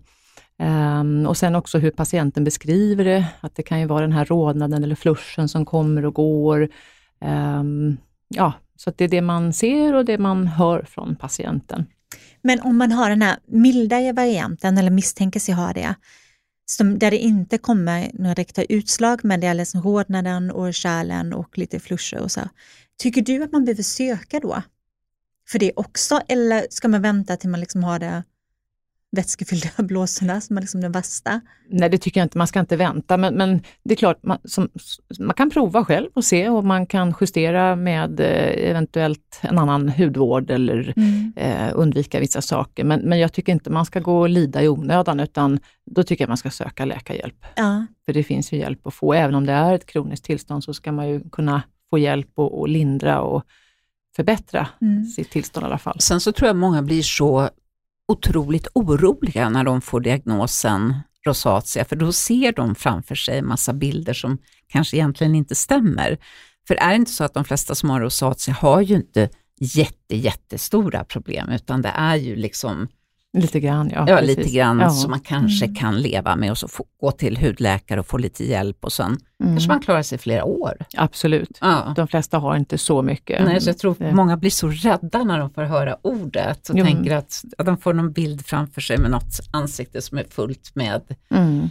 [0.58, 4.24] Um, och sen också hur patienten beskriver det, att det kan ju vara den här
[4.24, 6.68] rodnaden eller fluschen som kommer och går.
[7.20, 7.96] Um,
[8.28, 11.86] ja, så att det är det man ser och det man hör från patienten.
[12.42, 15.94] Men om man har den här mildare varianten eller misstänker sig ha det,
[16.66, 21.32] som, där det inte kommer några direkta utslag, men det är liksom rodnaden och kärlen
[21.32, 22.40] och lite flusher och så.
[22.98, 24.62] Tycker du att man behöver söka då
[25.48, 28.22] för det också, eller ska man vänta till man liksom har det
[29.16, 31.40] vätskefyllda blåsorna som är liksom den värsta?
[31.68, 32.38] Nej, det tycker jag inte.
[32.38, 34.68] Man ska inte vänta, men, men det är klart, man, som,
[35.18, 39.88] man kan prova själv och se och man kan justera med eh, eventuellt en annan
[39.88, 40.94] hudvård eller
[41.37, 42.85] eh, undvika vissa saker.
[42.85, 46.25] Men, men jag tycker inte man ska gå och lida i onödan, utan då tycker
[46.25, 47.46] jag man ska söka läkarhjälp.
[47.57, 47.87] Ja.
[48.07, 49.14] För det finns ju hjälp att få.
[49.14, 52.61] Även om det är ett kroniskt tillstånd så ska man ju kunna få hjälp och,
[52.61, 53.44] och lindra och
[54.16, 55.05] förbättra Mm.
[55.05, 56.01] sitt tillstånd i alla fall.
[56.01, 57.48] Sen så tror jag många blir så
[58.08, 60.94] otroligt oroliga när de får diagnosen
[61.26, 64.38] rosacea, för då ser de framför sig en massa bilder som
[64.68, 66.18] kanske egentligen inte stämmer.
[66.68, 69.28] För är det inte så att de flesta som har rosacea har ju inte
[69.60, 72.88] jätte, jättestora problem, utan det är ju liksom
[73.38, 74.05] Lite grann, ja.
[74.09, 74.37] ja, precis.
[74.37, 74.90] lite grann Ja.
[74.90, 75.75] som man kanske Mm.
[75.77, 79.07] kan leva med och så få, gå till hudläkare och få lite hjälp och sen
[79.07, 79.53] Mm.
[79.55, 80.77] kanske man klarar sig flera år.
[80.97, 81.59] Absolut.
[81.61, 81.92] Ja.
[81.97, 83.45] De flesta har inte så mycket.
[83.45, 86.79] Nej, så jag tror Eh, många blir så rädda när de får höra ordet och
[86.79, 86.85] Jo.
[86.85, 90.71] tänker att, att de får någon bild framför sig med något ansikte som är fullt
[90.75, 91.68] med Mm.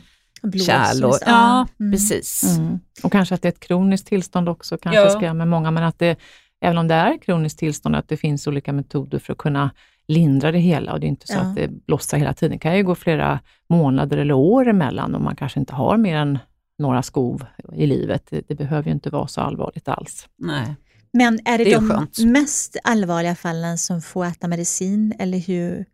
[0.66, 1.04] Kärl.
[1.06, 1.92] Och, ja, mm.
[1.92, 2.58] precis.
[2.58, 2.80] Mm.
[3.04, 5.10] Och kanske att det är ett kroniskt tillstånd också kanske Ja.
[5.10, 6.16] skrämmer många, men att det,
[6.62, 9.72] även om det är ett kroniskt tillstånd, att det finns olika metoder för att kunna
[10.12, 11.40] lindra det hela och det är inte så Ja.
[11.40, 12.52] att det blossar hela tiden.
[12.52, 16.16] Det kan ju gå flera månader eller år emellan och man kanske inte har mer
[16.16, 16.40] än
[16.80, 18.24] några skov i livet.
[18.30, 20.28] Det, det behöver ju inte vara så allvarligt alls.
[20.38, 20.76] Nej.
[21.14, 22.18] Men är det, Det är de skönt.
[22.26, 25.86] mest allvarliga fallen som får äta medicin eller hur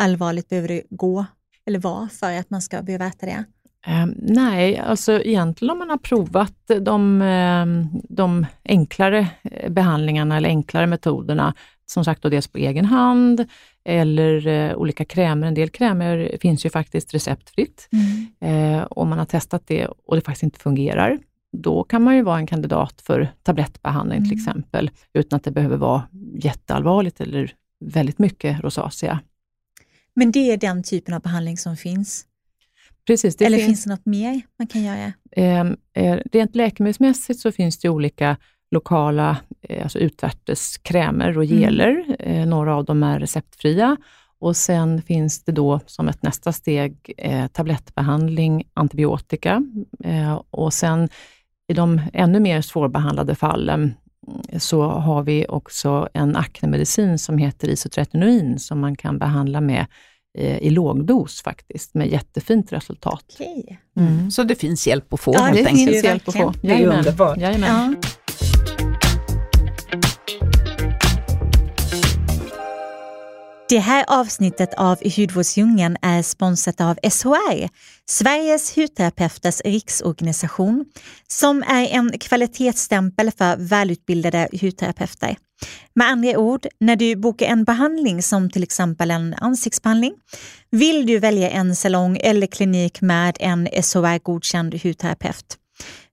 [0.00, 1.24] allvarligt behöver det gå
[1.66, 3.44] eller vara för att man ska behöva äta det?
[3.86, 7.66] Eh, nej, alltså egentligen om man har provat de, eh,
[8.08, 11.54] de enklare eh, behandlingarna eller enklare metoderna,
[11.86, 13.46] som sagt då dels på egen hand
[13.84, 15.46] eller eh, olika krämer.
[15.46, 17.88] En del krämer finns ju faktiskt receptfritt.
[18.40, 21.18] Eh, om man har testat det och det faktiskt inte fungerar,
[21.52, 24.38] då kan man ju vara en kandidat för tablettbehandling till Mm.
[24.38, 26.02] exempel, utan att det behöver vara
[26.34, 27.52] jätteallvarligt eller
[27.84, 29.20] väldigt mycket rosacea.
[30.14, 32.26] Men det är den typen av behandling som finns?
[33.06, 35.12] Precis, eller finns finns det något mer man kan göra?
[35.30, 35.60] Eh,
[35.94, 38.36] eh, rent läkemedelsmässigt så finns det olika
[38.70, 42.16] lokala eh, alltså utvärtes krämer och geler.
[42.18, 43.96] Eh, några av dem är receptfria.
[44.38, 49.62] Och sen finns det då som ett nästa steg eh, tablettbehandling, antibiotika.
[50.04, 51.08] Eh, och sen
[51.68, 53.94] i de ännu mer svårbehandlade fallen
[54.58, 59.86] så har vi också en aknemedicin som heter isotretinoin som man kan behandla med
[60.38, 63.24] eh, i lågdos faktiskt, med jättefint resultat.
[63.34, 63.78] Okej.
[63.96, 64.30] Mm.
[64.30, 65.90] Så det finns hjälp att få Ja, helt det enkelt.
[65.90, 66.52] finns hjälp att få.
[66.62, 67.38] Det är underbart.
[67.38, 67.96] Jajamän.
[68.02, 68.08] Ja.
[73.68, 77.68] Det här avsnittet av Hudvårdsdjungeln är sponsrat av SHR,
[78.08, 80.84] Sveriges hudterapeuters riksorganisation,
[81.28, 85.36] som är en kvalitetsstämpel för välutbildade hudterapeuter.
[85.94, 90.14] Med andra ord, när du bokar en behandling som till exempel en ansiktsbehandling,
[90.70, 95.56] vill du välja en salong eller klinik med en SHR-godkänd hudterapeut.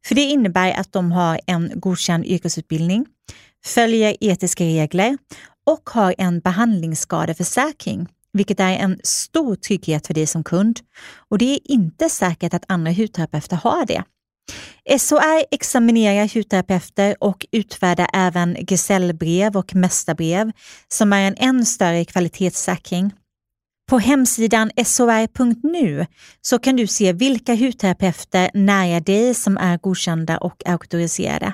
[0.05, 3.05] För det innebär att de har en godkänd yrkesutbildning,
[3.65, 5.17] följer etiska regler
[5.65, 10.79] och har en behandlingsskadeförsäkring, vilket är en stor trygghet för dig som kund.
[11.29, 14.03] Och det är inte säkert att andra hudterapeuter har det.
[14.99, 20.51] SHR examinerar hudterapeuter och utfärdar även gesällbrev och mästarbrev
[20.87, 23.13] som är en än större kvalitetssäkring.
[23.89, 26.05] På hemsidan shr.nu
[26.41, 31.53] så kan du se vilka hudterapeuter nära dig som är godkända och auktoriserade.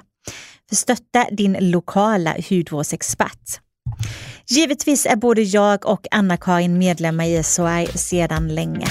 [0.69, 3.59] För stötta din lokala hudvårdsexpert.
[4.47, 8.85] Givetvis är både jag och Anna-Karin medlemmar i SHR sedan länge.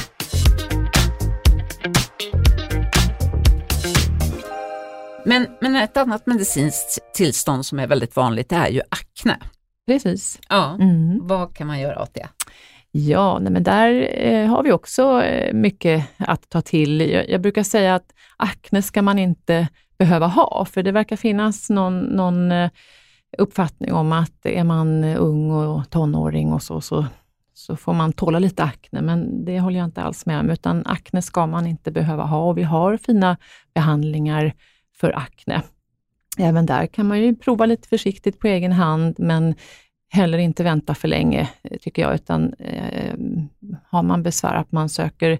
[5.24, 9.36] Men, men ett annat medicinskt tillstånd som är väldigt vanligt är ju akne.
[9.86, 10.40] Precis.
[10.48, 10.74] Ja.
[10.80, 11.18] Mm.
[11.22, 12.28] Vad kan man göra åt det?
[12.90, 17.00] Ja, nej men där eh, har vi också eh, mycket att ta till.
[17.00, 21.70] Jag, jag brukar säga att akne ska man inte behöva ha, för det verkar finnas
[21.70, 22.70] någon, någon eh,
[23.38, 27.06] uppfattning om att är man ung och tonåring och så, så,
[27.54, 30.86] så får man tåla lite akne, men det håller jag inte alls med om, utan
[30.86, 33.36] akne ska man inte behöva ha och vi har fina
[33.74, 34.52] behandlingar
[34.96, 35.62] för akne.
[36.38, 39.54] Även där kan man ju prova lite försiktigt på egen hand, men
[40.10, 41.48] heller inte vänta för länge,
[41.80, 43.14] tycker jag, utan eh,
[43.84, 45.38] har man besvär att man söker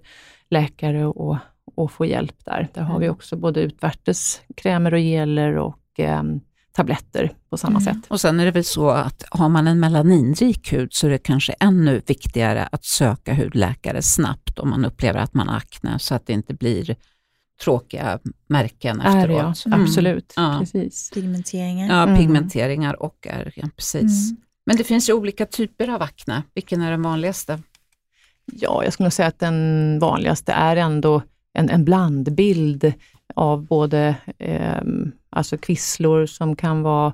[0.49, 1.37] läkare och,
[1.75, 2.67] och får hjälp där.
[2.73, 3.15] Där har vi Mm.
[3.15, 6.23] också både utvärtes krämer och geler och eh,
[6.71, 7.93] tabletter på samma Mm.
[7.93, 8.07] sätt.
[8.11, 11.17] Och sen är det väl så att har man en melaninrik hud så är det
[11.17, 16.15] kanske ännu viktigare att söka hudläkare snabbt om man upplever att man har akne så
[16.15, 16.95] att det inte blir
[17.63, 19.63] tråkiga märken Är det, efteråt.
[19.65, 19.75] ja.
[19.81, 20.57] Absolut, Ja.
[20.59, 21.11] precis.
[21.13, 21.87] Pigmenteringen.
[21.89, 22.17] Ja, Mm.
[22.17, 24.29] pigmenteringar och ärr, precis.
[24.31, 24.41] Mm.
[24.65, 26.43] Men det finns ju olika typer av akne.
[26.55, 27.59] Vilken är den vanligaste?
[28.53, 31.21] Ja, jag skulle nog säga att den vanligaste är ändå
[31.53, 32.93] en, en blandbild
[33.35, 34.81] av både eh,
[35.29, 37.13] alltså kvisslor som kan vara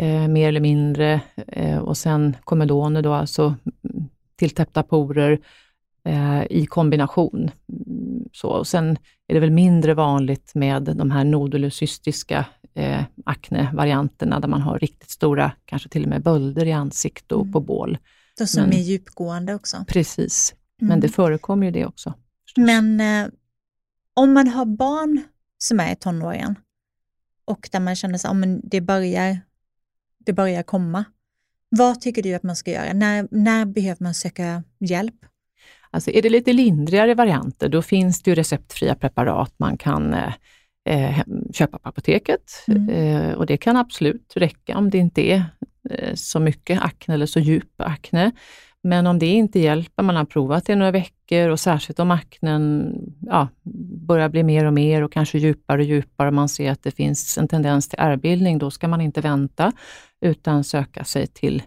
[0.00, 3.42] eh, mer eller mindre eh, och sen komedoner, då, alltså
[3.84, 4.04] mm,
[4.36, 5.38] tilltäppta porer
[6.04, 7.50] eh, i kombination.
[7.68, 8.98] Mm, Så, och sen
[9.28, 15.10] är det väl mindre vanligt med de här nodulocystiska eh, akne-varianterna där man har riktigt
[15.10, 17.52] stora, kanske till och med bölder i ansiktet och Mm.
[17.52, 17.98] på bål.
[18.38, 19.84] De som Men- är djupgående också.
[19.88, 20.88] Precis, Mm.
[20.88, 22.14] men det förekommer ju det också.
[22.44, 22.64] förstås.
[22.66, 23.30] Men eh,
[24.14, 25.22] om man har barn
[25.58, 26.54] som är i tonåren
[27.44, 29.40] och där man känner att men det, börjar,
[30.18, 31.04] det börjar komma.
[31.68, 32.92] Vad tycker du att man ska göra?
[32.92, 35.14] När, när behöver man söka hjälp?
[35.90, 40.32] Alltså är det lite lindrigare varianter, då finns det ju receptfria preparat man kan eh,
[40.84, 41.18] eh,
[41.52, 42.64] köpa på apoteket.
[42.68, 42.88] Mm.
[42.88, 45.44] Eh, och det kan absolut räcka om det inte är
[45.90, 48.32] eh, så mycket akne eller så djup akne.
[48.84, 52.10] Men om det inte hjälper, man har provat det i några veckor och särskilt om
[52.10, 53.48] aknen ja,
[54.06, 56.90] börjar bli mer och mer och kanske djupare och djupare och man ser att det
[56.90, 59.72] finns en tendens till ärrbildning, då ska man inte vänta
[60.20, 61.62] utan söka sig till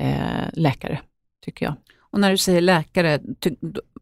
[0.00, 1.00] eh, läkare,
[1.44, 1.74] tycker jag.
[2.10, 3.20] Och när du säger läkare,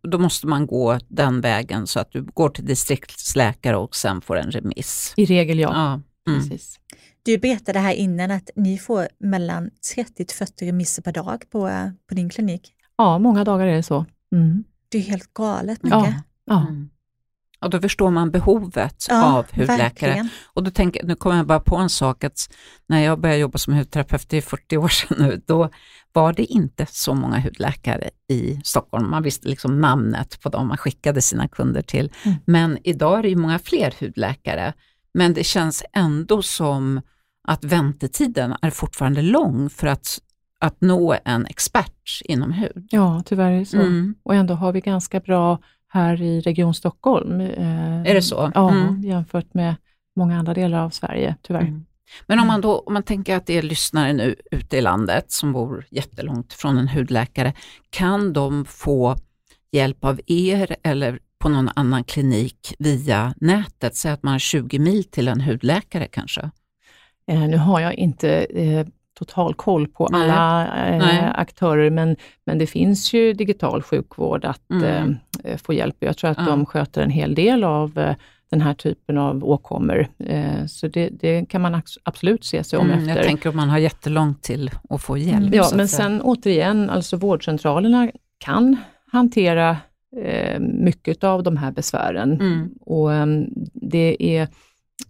[0.03, 4.37] då måste man gå den vägen så att du går till distriktsläkare och sen får
[4.37, 5.15] en remiss.
[5.17, 5.71] I regel ja.
[5.75, 6.01] Ja.
[6.33, 6.41] Mm.
[6.41, 6.81] Precis.
[7.25, 11.69] Du berättade här innan att ni får mellan 30 till 40 remisser per dag på,
[11.69, 12.73] eh, på din klinik.
[12.97, 14.07] Ja, många dagar är det så.
[14.33, 14.65] Mm.
[14.89, 15.99] Det är helt galet mycket.
[15.99, 16.61] Ja, ja.
[16.61, 16.91] Mm.
[17.61, 19.77] Och då förstår man behovet Ja, av hudläkare.
[19.79, 20.29] verkligen.
[20.45, 22.55] Och då tänker, nu kommer jag bara på en sak, att
[22.87, 25.71] när jag började jobba som hudterapeut, det är 40 år sedan nu, då
[26.13, 29.11] var det inte så många hudläkare i Stockholm.
[29.11, 32.13] Man visste liksom namnet på dem man skickade sina kunder till.
[32.25, 32.39] Mm.
[32.47, 34.73] Men idag är det ju många fler hudläkare.
[35.15, 37.01] Men det känns ändå som
[37.45, 40.19] att väntetiden är fortfarande lång för att,
[40.61, 42.87] att nå en expert inom hud.
[42.91, 43.77] ja, tyvärr är det så.
[43.81, 44.15] Mm.
[44.23, 47.41] Och ändå har vi ganska bra här i Region Stockholm.
[47.41, 48.51] eh, Är det så?
[48.55, 49.03] Ja, Mm.
[49.03, 49.75] jämfört med
[50.17, 51.61] många andra delar av Sverige, tyvärr.
[51.63, 51.85] Mm.
[52.27, 55.33] Men om man då om man tänker att det är lyssnare nu ute i landet
[55.33, 57.53] som bor jättelångt från en hudläkare,
[57.91, 59.17] kan de få
[59.73, 63.97] hjälp av er eller på någon annan klinik via nätet?
[63.97, 66.51] Säg att man har 20 mil till en hudläkare kanske?
[67.27, 68.87] Eh, nu har jag inte eh,
[69.19, 70.31] total koll på Nej.
[70.31, 71.33] alla eh, Nej.
[71.35, 75.17] aktörer, men, men det finns ju digital sjukvård att Mm.
[75.59, 75.97] få hjälp.
[75.99, 76.45] Jag tror att Ja.
[76.45, 78.15] de sköter en hel del av
[78.51, 80.07] den här typen av åkommor.
[80.67, 83.17] Så det, det kan man absolut se sig om Mm, efter.
[83.17, 85.55] jag tänker om man har jättelångt till att få hjälp.
[85.55, 88.77] Ja, så att men sen återigen, alltså vårdcentralerna kan
[89.13, 89.77] hantera
[90.61, 92.33] mycket av de här besvären.
[92.33, 92.71] Mm.
[92.81, 94.49] Och ehm, det är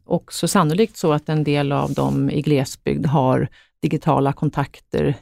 [0.04, 3.48] också sannolikt så att en del av dem i glesbygd har
[3.82, 5.14] digitala kontakter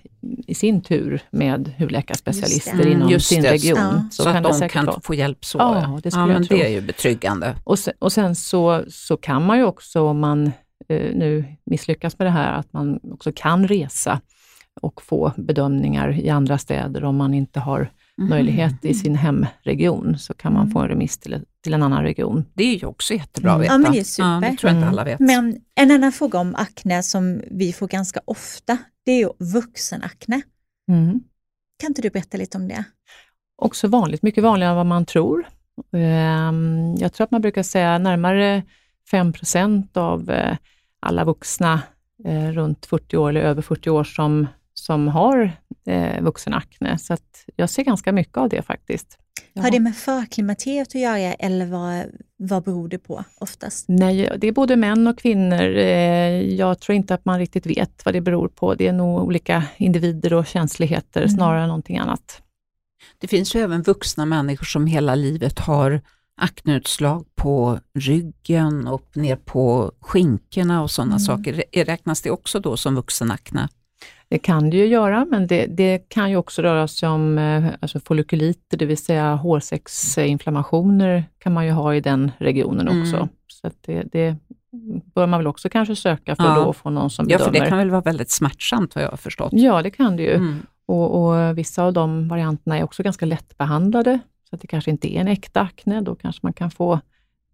[0.47, 2.91] i sin tur med Just det.
[2.91, 3.53] inom Just sin det.
[3.53, 3.79] region.
[3.79, 4.05] Ja.
[4.11, 5.01] Så, Så, att de kan vara.
[5.01, 5.59] få hjälp så.
[5.59, 6.57] Ja, det skulle ja, jag men tro.
[6.57, 7.57] det är ju betryggande.
[7.65, 10.47] Och sen, och sen så, så kan man ju också, om man
[10.89, 14.21] eh, nu misslyckas med det här, att man också kan resa
[14.81, 17.91] och få bedömningar i andra städer om man inte har.
[18.19, 22.45] Möjlighet i sin hemregion, så kan man få en remiss till, till en annan region.
[22.55, 23.63] Det är ju också jättebra att Mm.
[23.63, 23.75] veta.
[23.75, 24.29] Ja, men det är super.
[24.29, 24.89] Ja, det tror jag inte Mm.
[24.89, 25.21] alla vet.
[25.21, 30.43] Men en annan fråga om akne som vi får ganska ofta, det är ju vuxenakne.
[31.81, 32.85] Kan inte du berätta lite om det?
[33.57, 35.47] Också vanligt, mycket vanligare än vad man tror.
[35.97, 38.63] Ehm, Jag tror att man brukar säga närmare
[39.11, 40.57] 5% av eh,
[41.01, 41.83] alla vuxna
[42.25, 45.53] eh, runt 40 år eller över 40 år som, som har
[45.87, 46.99] eh, vuxenakne.
[46.99, 49.19] Så att jag ser ganska mycket av det faktiskt.
[49.55, 52.05] Har det med förklimakteriet att göra eller vad,
[52.37, 53.85] vad beror det på oftast?
[53.89, 55.61] Nej, det är både män och kvinnor.
[55.77, 58.75] Eh, Jag tror inte att man riktigt vet vad det beror på.
[58.75, 61.31] Det är nog olika individer och känsligheter Mm.
[61.31, 62.43] snarare än någonting annat.
[63.19, 66.01] Det finns ju även vuxna människor som hela livet har
[66.37, 71.19] akneutslag på ryggen och ner på skinkorna och sådana Mm.
[71.21, 71.65] saker.
[71.85, 73.69] Räknas det också då som vuxenakne?
[74.33, 77.65] Det kan det ju göra, men det, det kan ju också röra sig om eh,
[77.81, 83.03] alltså follikuliter, det vill säga hårsäcksinflammationer kan man ju ha i den regionen Mm.
[83.03, 83.29] också.
[83.47, 84.37] Så att det, det
[85.15, 86.51] bör man väl också kanske söka för Ja.
[86.59, 87.53] att då få någon som Ja, bedömer.
[87.59, 89.53] för det kan väl vara väldigt smärtsamt vad jag har förstått.
[89.53, 90.35] Ja, det kan det ju.
[90.35, 90.57] Mm.
[90.87, 94.19] Och, och vissa av de varianterna är också ganska lättbehandlade,
[94.51, 96.01] så att det kanske inte är en äkta akne.
[96.01, 97.01] Då kanske man kan få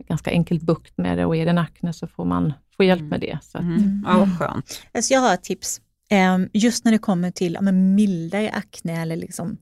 [0.09, 3.01] ganska enkelt bukt med det och är det en akne så får man få hjälp
[3.01, 3.09] Mm.
[3.11, 3.38] med det.
[3.43, 4.05] Så att, Mm.
[4.07, 4.83] Ja, skönt.
[4.95, 5.81] Alltså jag har ett tips.
[6.09, 9.59] Ehm, Just när det kommer till ja, mildare akne eller liksom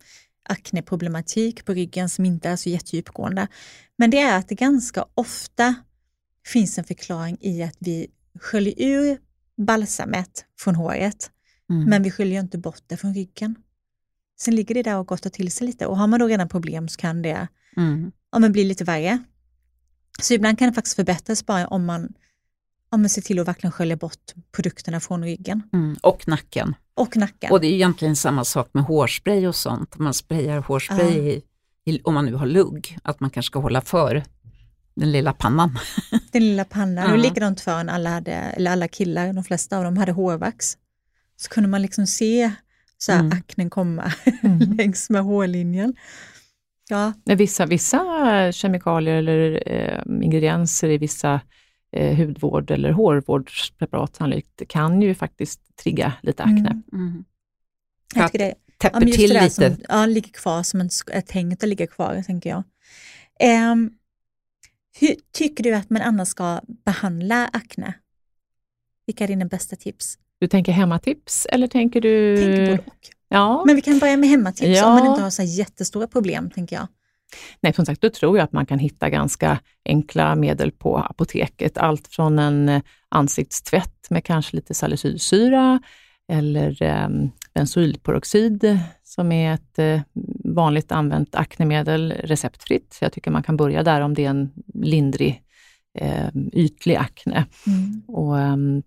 [0.49, 3.49] akneproblematik på ryggen som inte är så jättedjupgående.
[3.99, 5.75] Men det är att det ganska ofta
[6.47, 8.07] finns en förklaring i att vi
[8.41, 9.19] sköljer ur
[9.67, 11.31] balsamet från håret,
[11.71, 11.85] Mm.
[11.85, 13.55] men vi sköljer inte bort det från ryggen.
[14.41, 16.89] Sen ligger det där och gottar till sig lite och har man då redan problem
[16.89, 18.13] så kan det Mm.
[18.33, 19.19] ja, men bli lite värre.
[20.23, 22.13] Så ibland kan det faktiskt förbättras bara om man,
[22.91, 25.97] om man ser till att verkligen skölja bort produkterna från ryggen Mm.
[26.03, 26.75] Och nacken.
[26.95, 27.53] och nacken.
[27.53, 29.95] Och det är egentligen samma sak med hårspray och sånt.
[29.99, 31.43] Om man sprayar hårspray i,
[31.85, 34.25] i, om man nu har lugg, att man kanske ska hålla för
[34.95, 35.79] den lilla pannan.
[36.33, 37.05] Den lilla pannan.
[37.05, 37.13] Ja.
[37.13, 40.77] Och likadant förrän alla, hade, eller alla killar, de flesta av dem hade hårvax.
[41.37, 42.53] Så kunde man liksom se
[42.99, 43.39] så här, Mm.
[43.39, 44.59] aknen komma Mm.
[44.77, 45.95] längs med hårlinjen.
[46.89, 48.03] Ja, Vissa, vissa
[48.53, 51.41] kemikalier eller eh, ingredienser i vissa
[51.97, 56.83] eh, hudvård eller hårvårdspreparat sannolikt kan ju faktiskt trigga lite akne.
[56.93, 57.07] Mm.
[57.09, 57.25] Mm.
[58.15, 59.51] jag Att tycker det, ja, Täpper just till lite.
[59.51, 62.63] som ja, ligger kvar som en, är tänkt att ligga kvar, tänker jag.
[63.41, 63.91] Ehm,
[65.01, 67.95] hur tycker du att man annars ska behandla akne?
[69.07, 70.19] Vilka är dina bästa tips?
[70.39, 72.37] Du tänker hemmatips eller tänker du...
[72.37, 73.09] Tänk både och.
[73.29, 74.87] Ja, Men vi kan börja med hemmatips Ja.
[74.87, 76.89] om man inte har så jättestora problem, tänker jag.
[77.61, 81.79] Nej som sagt, då tror jag att man kan hitta ganska enkla medel på apoteket.
[81.79, 85.81] Allt från en eh, ansiktstvätt med kanske lite salicylsyra
[86.33, 87.09] eller eh,
[87.55, 90.01] benzoylperoxid som är ett eh,
[90.45, 92.99] vanligt använt aknemedel receptfritt.
[93.01, 95.43] Jag tycker man kan börja där om det är en lindrig
[95.99, 97.45] eh, ytlig akne.
[97.67, 98.03] Mm.
[98.09, 98.83] Och, ehm,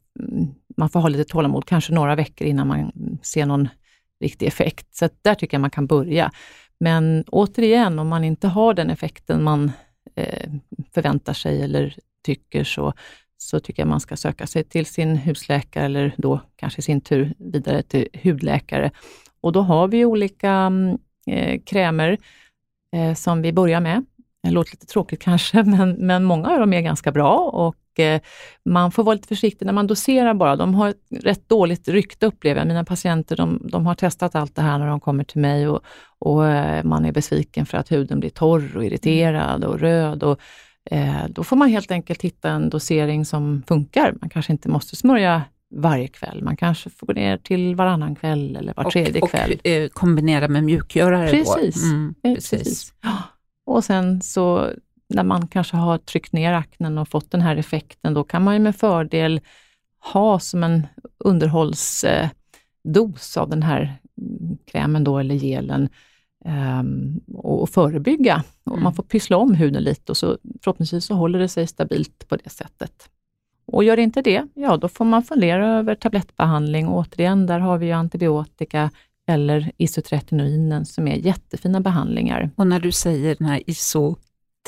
[0.77, 2.91] man får ha lite tålamod, kanske några veckor innan man
[3.23, 3.67] ser någon
[4.23, 4.95] riktig effekt.
[4.95, 6.31] Så där tycker jag man kan börja.
[6.79, 9.71] Men återigen, om man inte har den effekten man
[10.15, 10.49] eh,
[10.93, 12.93] förväntar sig eller tycker så,
[13.37, 17.01] så tycker jag man ska söka sig till sin husläkare eller då kanske i sin
[17.01, 18.91] tur vidare till hudläkare.
[19.41, 22.17] Och då har vi olika mm, eh, krämer
[22.95, 24.05] eh, som vi börjar med.
[24.43, 27.75] Det låter lite tråkigt kanske, men, men många av dem är ganska bra och
[28.65, 30.55] man får vara lite försiktig när man doserar bara.
[30.55, 32.67] De har ett rätt dåligt rykte upplever jag.
[32.67, 35.81] Mina patienter de, de har testat allt det här när de kommer till mig och,
[36.19, 40.23] och eh, man är besviken för att huden blir torr och irriterad och röd.
[40.23, 40.39] Och,
[40.91, 44.15] eh, då får man helt enkelt hitta en dosering som funkar.
[44.21, 45.43] Man kanske inte måste smörja
[45.75, 46.43] varje kväll.
[46.43, 49.59] Man kanske får gå ner till varannan kväll eller var tredje och, kväll.
[49.59, 51.83] Och eh, kombinera med mjukgörare Precis.
[51.83, 52.93] Mm, Eh, precis.
[53.01, 53.17] Ja.
[53.65, 54.73] Och sen så
[55.09, 58.53] när man kanske har tryckt ner aknen och fått den här effekten, då kan man
[58.53, 59.41] ju med fördel
[60.13, 60.87] ha som en
[61.17, 65.89] underhållsdos av den här mm, krämen då, eller gelen
[66.45, 68.43] ehm, och, förebygga.
[68.63, 68.83] Och Mm.
[68.83, 72.35] Man får pyssla om huden lite och så förhoppningsvis så håller det sig stabilt på
[72.35, 73.09] det sättet.
[73.65, 76.87] Och gör det inte det, ja då får man fundera över tablettbehandling.
[76.87, 78.91] Och återigen, där har vi ju antibiotika
[79.27, 82.49] eller isotretinoinen som är jättefina behandlingar.
[82.55, 84.15] Och när du säger den här iso,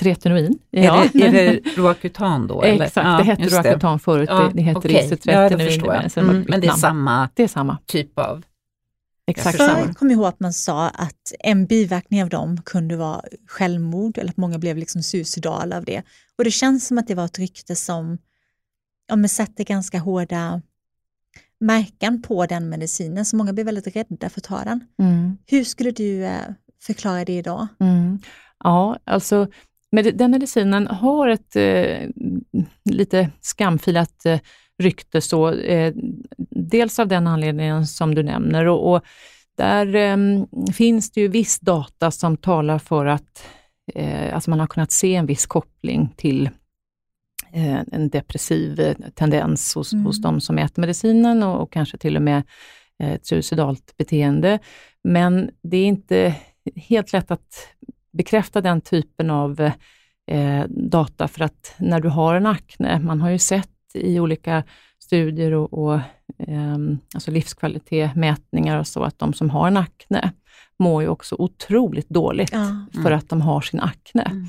[0.02, 2.62] Tretinoin, är, det, är det Roacutan då?
[2.62, 2.86] Eller?
[2.86, 4.89] Exakt, Ja, det hette Roacutan förut, Ja, det, det heter.
[4.89, 6.10] Ja, det isotretinoin.
[6.16, 6.24] jag.
[6.24, 7.78] har Mm, men det är samma det är samma.
[7.86, 8.43] typ av...
[9.28, 9.74] Exakt förstår.
[9.74, 9.86] samma.
[9.88, 14.30] Jag kommer ihåg att man sa att en biverkning av dem kunde vara självmord eller
[14.30, 16.04] att många blev liksom suicidala av det.
[16.38, 18.18] Och det känns som att det var ett rykte som
[19.08, 20.62] ja, men sätter ganska hårda
[21.60, 24.80] märken på den medicinen, så många blev väldigt rädda för att ta den.
[24.99, 25.38] Mm.
[25.47, 26.39] Hur skulle du eh,
[26.82, 27.68] förklara det idag?
[27.80, 28.20] Mm.
[28.64, 29.47] Ja, alltså
[29.92, 32.10] med, den medicinen har ett eh,
[32.86, 34.39] lite skamfilat eh,
[34.84, 35.94] rykte, så, eh,
[36.50, 39.04] dels av den anledningen som du nämner och, och
[39.58, 40.18] där eh,
[40.74, 43.44] finns det ju viss data som talar för att
[43.94, 46.50] eh, alltså man har kunnat se en viss koppling till
[47.54, 50.06] eh, en depressiv eh, tendens hos, Mm.
[50.06, 52.44] hos de som äter medicinen och, och kanske till och med
[53.04, 54.60] ett suicidalt beteende.
[55.04, 56.36] Men det är inte
[56.76, 57.68] helt lätt att
[58.12, 59.72] bekräfta den typen av
[60.32, 64.64] eh, data för att när du har en akne, man har ju sett i olika
[65.03, 65.93] studier och, och
[66.47, 66.78] eh,
[67.14, 70.32] alltså livskvalitetsmätningar och så, att de som har en akne
[70.80, 72.86] mår ju också otroligt dåligt Ja.
[73.03, 74.22] för att de har sin akne.
[74.22, 74.45] Mm.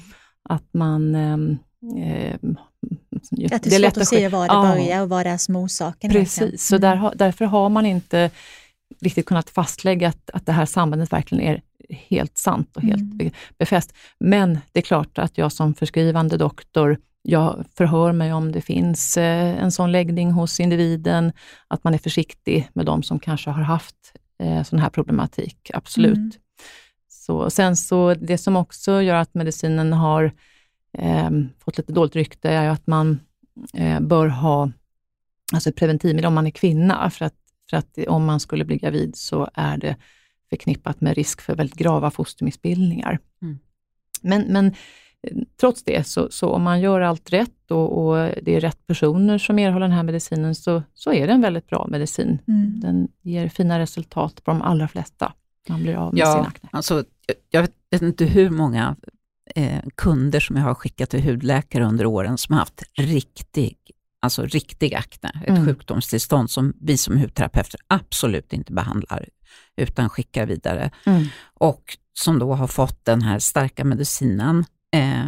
[0.48, 1.14] Att man...
[1.14, 1.58] ehm,
[1.96, 2.34] eh,
[3.52, 4.62] Att det är, svårt att se var det Ja.
[4.62, 6.10] börjar och vad det är som orsaken.
[6.10, 8.30] Precis, så där, därför har man inte
[9.00, 11.62] riktigt kunnat fastlägga att, att det här sambandet verkligen är
[11.94, 13.18] helt sant och helt Mm.
[13.18, 13.94] be- befäst.
[14.20, 19.16] Men det är klart att jag som förskrivande doktor, jag förhör mig om det finns
[19.16, 21.32] eh, en sån läggning hos individen,
[21.68, 23.96] att man är försiktig med de som kanske har haft
[24.38, 26.16] eh, sån här problematik, absolut.
[26.16, 26.30] Mm.
[27.08, 30.32] Så, sen så, det som också gör att medicinen har
[30.98, 31.30] eh,
[31.64, 33.20] fått lite dåligt rykte är att man
[33.74, 34.70] eh, bör ha
[35.54, 37.34] alltså preventivmedel om man är kvinna, för att,
[37.70, 39.96] för att om man skulle bli gravid så är det
[40.56, 43.18] förknippat med risk för väldigt grava fostermissbildningar.
[43.42, 43.58] Mm.
[44.22, 48.54] Men, men eh, trots det, så, så om man gör allt rätt och, och det
[48.56, 51.86] är rätt personer som erhåller den här medicinen, så, så är det en väldigt bra
[51.90, 52.38] medicin.
[52.48, 52.80] Mm.
[52.80, 55.32] Den ger fina resultat på de allra flesta.
[55.68, 56.68] Man blir av med sin Ja, akne.
[56.72, 58.96] alltså, jag- jag vet inte hur många
[59.54, 63.76] eh, kunder som jag har skickat till hudläkare under åren som har haft riktig,
[64.20, 65.66] alltså riktig akne, ett Mm.
[65.66, 69.28] sjukdomstillstånd som vi som hudterapeuter absolut inte behandlar
[69.76, 70.90] utan skickar vidare.
[71.06, 71.24] Mm.
[71.54, 75.26] och som då har fått den här starka medicinen eh,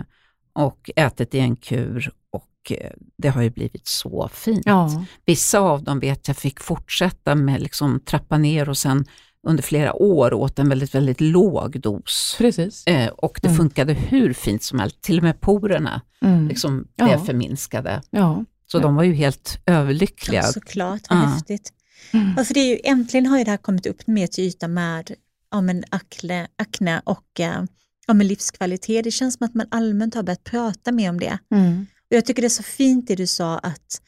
[0.53, 4.63] och ätit i en kur och eh, det har ju blivit så fint.
[4.67, 9.05] Ja, Vissa av dem vet jag fick fortsätta med liksom trappa ner och sen
[9.47, 12.35] under flera år åt en väldigt, väldigt låg dos.
[12.39, 12.87] precis.
[12.87, 13.57] Eh, och det Mm.
[13.59, 16.49] funkade hur fint som helst, till och med porerna Mm.
[16.49, 17.05] liksom Ja.
[17.05, 18.03] blev förminskade.
[18.11, 18.45] Ja.
[18.67, 18.83] Så Ja.
[18.83, 20.41] de var ju helt överlyckliga.
[20.43, 21.23] Ja, såklart, vad Ja.
[21.23, 21.73] häftigt.
[22.13, 22.45] Mm.
[22.45, 25.15] För det är ju, äntligen har ju det här kommit upp mer till ytan med
[25.51, 27.63] ja, men akne, akne och eh,
[28.07, 29.05] ja, men livskvalitet.
[29.05, 31.39] Det känns som att man allmänt har börjat prata mer om det.
[31.55, 31.87] Mm.
[32.11, 34.01] Och jag tycker det är så fint det du sa att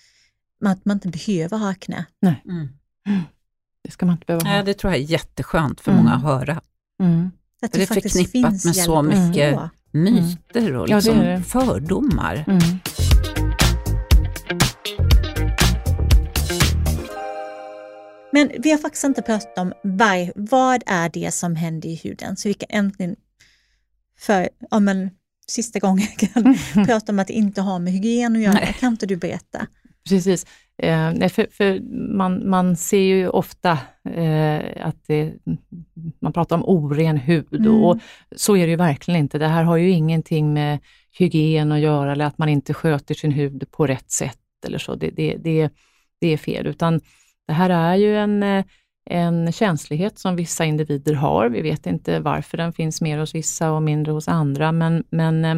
[0.61, 2.07] man, att man inte behöver ha akne.
[2.27, 2.69] Mm.
[3.85, 4.57] Det ska man inte behöva ha.
[4.57, 6.05] Ja, det tror jag är jätteskönt för Mm.
[6.05, 6.61] många att höra.
[7.03, 7.31] Mm.
[7.63, 9.59] Att Det är faktiskt förknippat finns med så mycket
[9.93, 11.43] myter och Ja, det liksom är det.
[11.43, 12.45] fördomar.
[18.37, 22.37] Men vi har faktiskt inte pratat om var, vad är det som händer i huden.
[22.37, 23.17] Så vi kan äntligen
[24.19, 25.11] för ja, men,
[25.49, 26.57] sista gången kan
[26.87, 28.53] prata om att det inte har med hygien att göra.
[28.53, 28.77] Nej.
[28.81, 29.67] Kan inte du berätta?
[30.09, 30.47] Precis.
[30.79, 31.81] Eh, för, för
[32.17, 33.79] man, man ser ju ofta
[34.15, 35.33] eh, att det,
[36.21, 37.85] man pratar om oren hud Mm.
[37.85, 37.99] och
[38.37, 39.39] så är det ju verkligen inte.
[39.39, 40.79] Det här har ju ingenting med
[41.19, 44.95] hygien att göra eller att man inte sköter sin hud på rätt sätt eller så.
[44.95, 45.71] Det, det, det,
[46.21, 47.01] det är fel, utan
[47.47, 48.65] det här är ju en, eh,
[49.11, 51.49] en känslighet som vissa individer har.
[51.49, 55.45] Vi vet inte varför den finns mer hos vissa och mindre hos andra, men, men
[55.45, 55.57] eh,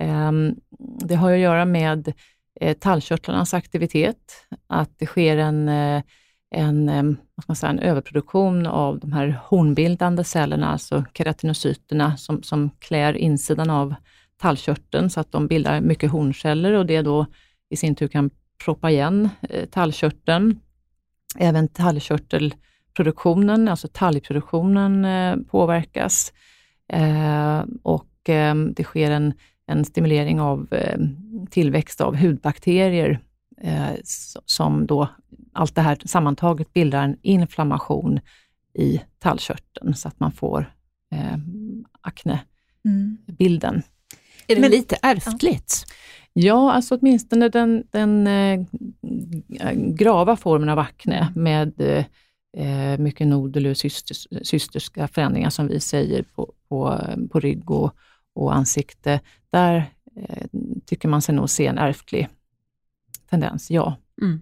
[0.00, 2.12] ehm, det har ju att göra med
[2.60, 6.02] eh, tallkörtlarnas aktivitet, att det sker en, eh,
[6.50, 7.02] en, eh,
[7.34, 12.70] vad ska man säga, en överproduktion av de här hornbildande cellerna, alltså keratinocyterna, som, som
[12.78, 13.94] klär insidan av
[14.40, 17.26] tallkörteln så att de bildar mycket hornceller och det då
[17.70, 18.30] i sin tur kan
[18.64, 20.60] proppa igen eh, tallkörteln.
[21.38, 26.32] Även talgkörtelproduktionen, alltså talgproduktionen eh, påverkas.
[26.92, 29.34] Eh, och eh, det sker en,
[29.66, 30.68] en stimulering av
[31.50, 33.20] tillväxt av hudbakterier
[34.46, 35.08] som då,
[35.52, 38.20] allt det här sammantaget bildar en inflammation
[38.74, 40.72] i tallkörteln så att man får
[41.12, 41.36] eh,
[42.00, 43.74] aknebilden.
[43.74, 43.82] Mm.
[44.46, 45.84] Är det Men, lite ärftligt?
[45.88, 45.94] Ja,
[46.70, 48.60] alltså åtminstone den, den eh,
[49.74, 51.80] grava formen av akne med
[52.56, 53.76] eh, mycket nodul och
[54.42, 57.00] cystiska förändringar som vi säger på, på,
[57.30, 57.94] på rygg och,
[58.34, 59.20] och ansikte.
[59.50, 60.46] Där eh,
[60.86, 62.28] tycker man sig nog se en ärftlig
[63.30, 63.96] tendens, ja.
[64.22, 64.40] Mm.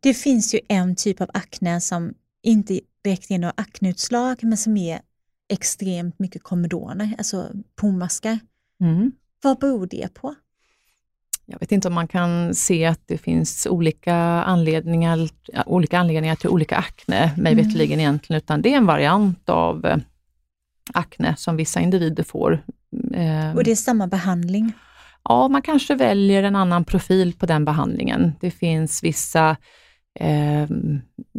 [0.00, 4.76] Det finns ju en typ av akne som inte direkt ger några akneutslag, men som
[4.76, 5.00] är
[5.48, 8.38] extremt mycket komedoner, alltså pormaskar.
[8.80, 9.12] Mm.
[9.42, 10.34] Vad beror det på?
[11.46, 15.28] Jag vet inte om man kan se att det finns olika anledningar,
[15.66, 17.64] olika anledningar till olika akne, mig mm.
[17.66, 19.96] veterligen egentligen, utan det är en variant av eh,
[20.94, 22.52] akne som vissa individer får.
[23.14, 24.72] Eh, Och det är samma behandling?
[25.24, 28.32] Ja, man kanske väljer en annan profil på den behandlingen.
[28.40, 29.56] Det finns vissa
[30.20, 30.68] eh,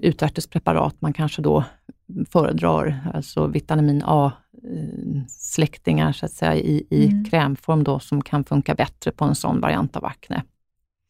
[0.02, 1.64] utvärtespreparat man kanske då
[2.32, 4.04] föredrar, alltså vitamin
[4.68, 7.26] A-släktingar så att säga i, i mm.
[7.26, 10.44] krämform då som kan funka bättre på en sån variant av akne.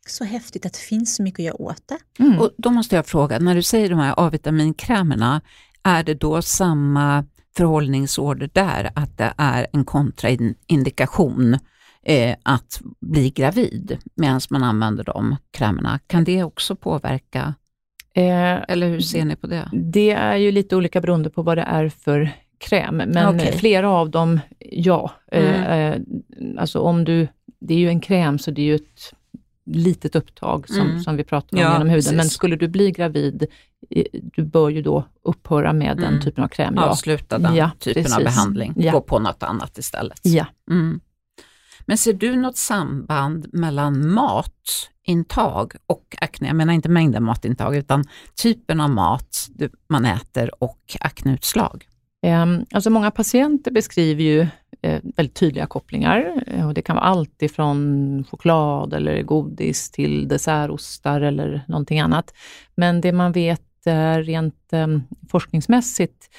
[0.08, 2.24] Så häftigt att det finns så mycket att göra åt det.
[2.24, 2.40] Mm.
[2.40, 5.42] Och då måste jag fråga, när du säger de här A-vitaminkrämerna,
[5.84, 7.26] är det då samma
[7.58, 11.58] förhållningsorder där, att det är en kontraindikation
[12.04, 16.00] eh, att bli gravid medan man använder de krämerna.
[16.08, 17.54] Kan det också påverka?
[18.14, 19.70] Eh, Eller hur ser ni på det?
[19.74, 23.52] Det är ju lite olika beroende på vad det är för kräm, men okay.
[23.52, 25.12] flera av dem, ja.
[25.32, 25.64] Mm.
[25.64, 26.00] Eh,
[26.62, 27.28] alltså om du,
[27.60, 29.14] det är ju en kräm så det är ju ett
[29.66, 31.00] litet upptag som, mm.
[31.00, 32.14] som vi pratar om ja, genom huden, precis.
[32.14, 33.46] men skulle du bli gravid,
[33.90, 36.12] eh, du bör ju då upphöra med mm.
[36.12, 36.74] den typen av kräm.
[36.78, 36.86] Ja.
[36.86, 38.18] Avsluta den ja, typen precis.
[38.18, 38.92] av behandling, ja.
[38.92, 40.20] gå på något annat istället.
[40.24, 40.46] Ja.
[40.72, 41.00] Mm.
[41.86, 46.48] Men ser du något samband mellan matintag och akne?
[46.48, 48.04] Jag menar inte mängden matintag utan
[48.36, 49.48] typen av mat
[49.90, 51.88] man äter och akneutslag.
[52.22, 54.48] Ehm, alltså många patienter beskriver ju
[54.82, 56.44] eh, väldigt tydliga kopplingar.
[56.48, 62.34] Eh, och det kan vara allt ifrån choklad eller godis till dessertostar eller någonting annat.
[62.76, 66.30] Men det man vet eh, rent ehm, forskningsmässigt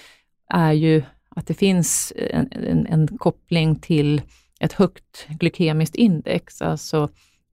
[0.48, 4.22] är ju att det finns en, en, en koppling till
[4.60, 7.08] ett högt glykemiskt index, alltså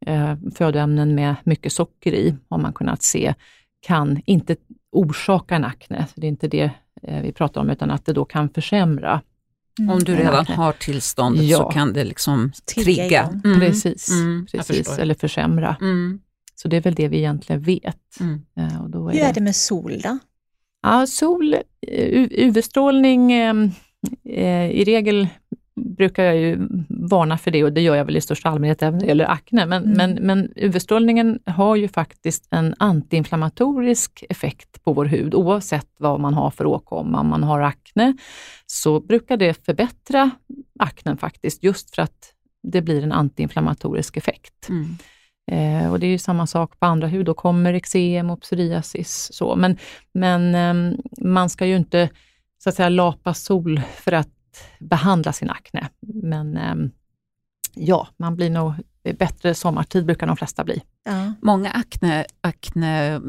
[0.06, 3.34] eh, födoämnen med mycket socker i, har man kunnat se,
[3.80, 4.56] kan inte
[4.92, 6.08] orsaka en akne.
[6.16, 6.72] Det är inte det
[7.24, 9.22] vi pratar om, utan att det då kan försämra
[9.80, 9.92] Mm.
[9.92, 11.58] Om du redan har tillståndet ja.
[11.58, 13.24] så kan det liksom trigga.
[13.46, 13.60] Mm.
[13.60, 14.46] Precis, mm.
[14.52, 14.98] precis.
[14.98, 15.78] eller försämra.
[15.82, 16.20] Mm.
[16.56, 18.20] Så det är väl det vi egentligen vet.
[18.20, 18.42] Mm.
[18.58, 20.18] Eh, och då är Hur är det med sol då?
[20.82, 21.56] Ja, sol,
[22.32, 25.28] UV-strålning eh, i regel
[25.76, 28.94] brukar jag ju varna för det och det gör jag väl i största allmänhet även
[28.94, 29.66] när det gäller akne.
[29.66, 29.98] Men, mm.
[29.98, 36.34] men, men UV-strålningen har ju faktiskt en antiinflammatorisk effekt på vår hud oavsett vad man
[36.34, 37.20] har för åkomma.
[37.20, 38.18] Om man har akne
[38.66, 40.32] så brukar det förbättra
[40.80, 44.70] aknen faktiskt just för att det blir en antiinflammatorisk effekt.
[44.70, 44.98] Mm.
[45.52, 49.30] Eh, och Det är ju samma sak på andra hudåkommor, eksem och psoriasis.
[49.34, 49.56] Så.
[49.56, 49.78] Men,
[50.14, 52.10] men eh, man ska ju inte
[52.64, 54.35] så att säga lapa sol för att
[54.80, 55.90] behandla sin akne.
[56.24, 56.92] Men ehm,
[57.74, 58.74] ja, man blir nog
[59.14, 60.82] bättre sommartid brukar de flesta bli.
[61.06, 61.34] Ja.
[61.42, 63.22] Många akne, akne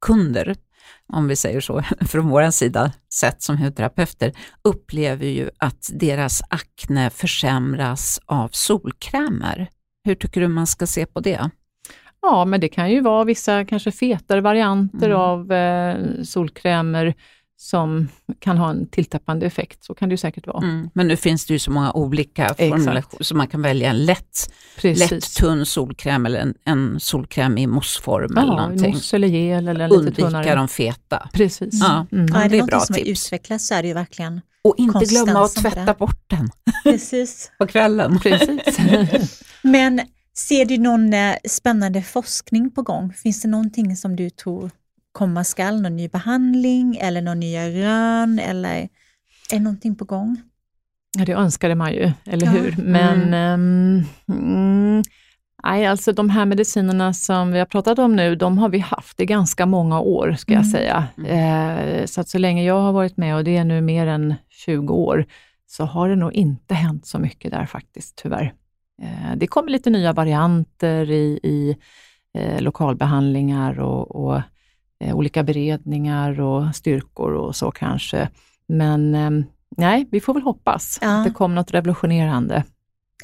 [0.00, 0.56] kunder,
[1.12, 7.10] om vi säger så, från vår sida, sett som hudterapeuter, upplever ju att deras akne
[7.10, 9.70] försämras av solkrämer.
[10.04, 11.50] Hur tycker du man ska se på det?
[12.22, 15.20] Ja, men det kan ju vara vissa kanske fetare varianter mm.
[15.20, 17.14] av eh, solkrämer
[17.62, 18.08] som
[18.38, 19.84] kan ha en tilltäppande effekt.
[19.84, 20.64] Så kan det ju säkert vara.
[20.64, 20.90] Mm.
[20.94, 24.52] Men nu finns det ju så många olika formulationer så man kan välja en lätt,
[24.82, 28.92] lätt tunn solkräm eller en, en solkräm i moussform ja, eller någonting.
[28.92, 30.54] Mousse eller gel eller lite Undvika tunnare.
[30.54, 31.28] de feta.
[31.32, 31.80] Precis.
[31.80, 32.26] Ja, mm.
[32.32, 33.06] ja, är det, det är bra som tips.
[33.06, 36.50] har utvecklats så är det ju verkligen Och inte glömma att tvätta bort den
[36.84, 37.52] Precis.
[37.58, 38.18] på kvällen.
[38.18, 38.78] Precis.
[39.62, 40.00] Men
[40.34, 43.12] ser du någon eh, spännande forskning på gång?
[43.12, 44.70] Finns det någonting som du tror
[45.12, 48.88] komma skall, någon ny behandling eller några nya rön eller
[49.52, 50.36] är någonting på gång?
[51.18, 52.52] Ja, det önskade man ju, eller ja.
[52.52, 52.74] hur?
[52.82, 54.04] Men mm.
[54.26, 55.02] Um,
[55.62, 59.20] nej, alltså de här medicinerna som vi har pratat om nu, de har vi haft
[59.20, 60.70] i ganska många år, ska jag mm.
[60.70, 61.08] säga.
[61.26, 64.34] Eh, så att så länge jag har varit med, och det är nu mer än
[64.48, 65.26] 20 år,
[65.66, 68.54] så har det nog inte hänt så mycket där faktiskt, tyvärr.
[69.02, 71.76] Eh, det kommer lite nya varianter i, i
[72.34, 74.40] eh, lokalbehandlingar och, och
[75.00, 78.28] olika beredningar och styrkor och så kanske.
[78.68, 79.30] Men eh,
[79.76, 81.18] nej, vi får väl hoppas Ja.
[81.18, 82.64] att det kom något revolutionerande.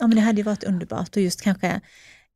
[0.01, 1.81] Ja, men det hade ju varit underbart och just kanske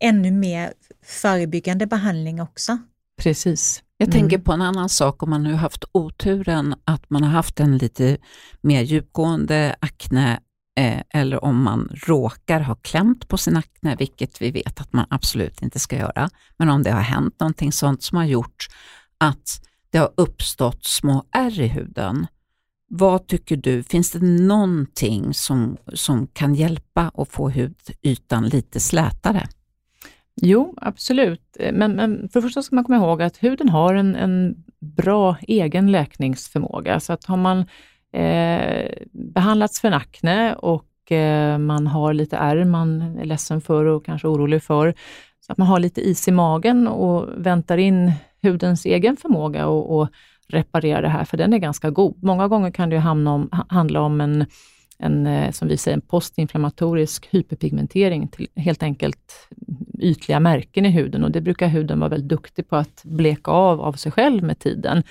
[0.01, 0.73] ännu mer
[1.05, 2.79] förebyggande behandling också.
[3.23, 3.83] Precis.
[3.97, 4.21] Jag Mm.
[4.21, 7.79] tänker på en annan sak, om man nu haft oturen att man har haft en
[7.79, 8.17] lite
[8.61, 10.41] mer djupgående akne
[10.79, 15.07] eh, eller om man råkar ha klämt på sin akne, vilket vi vet att man
[15.11, 16.31] absolut inte ska göra.
[16.57, 18.67] Men om det har hänt någonting sånt som har gjort
[19.21, 19.61] att
[19.91, 22.27] det har uppstått små ärr i huden.
[22.89, 29.49] Vad tycker du, finns det någonting som, som kan hjälpa att få hudytan lite slätare?
[30.43, 31.57] Jo, absolut.
[31.73, 35.37] Men, men för det första ska man komma ihåg att huden har en, en bra
[35.41, 37.01] egen läkningsförmåga.
[37.01, 37.59] Så att har man
[38.13, 43.85] eh, behandlats för en akne och eh, man har lite ärr man är ledsen för
[43.85, 44.95] och kanske orolig för,
[45.51, 50.09] att man har lite is i magen och väntar in hudens egen förmåga och, och
[50.49, 52.23] reparera det här, för den är ganska god.
[52.23, 54.47] Många gånger kan det ju hamna om, handla om en,
[54.99, 59.49] en, eh, som vi säger, en postinflammatorisk hyperpigmentering, till helt enkelt
[59.99, 63.81] ytliga märken i huden och det brukar huden vara väldigt duktig på att bleka av
[63.81, 65.03] av sig själv med tiden.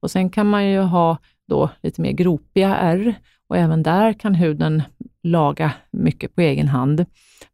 [0.00, 1.18] Och Sen kan man ju ha
[1.48, 3.14] då lite mer gropiga ärr
[3.48, 4.82] och även där kan huden
[5.22, 7.06] laga mycket på egen hand.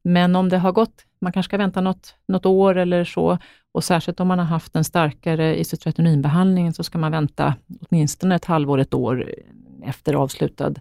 [0.05, 3.39] Men om det har gått, man kanske ska vänta något, något år eller så,
[3.73, 8.45] och särskilt om man har haft en starkare isotretinoinbehandling så ska man vänta åtminstone ett
[8.45, 9.35] halvår, ett år
[9.85, 10.75] efter avslutad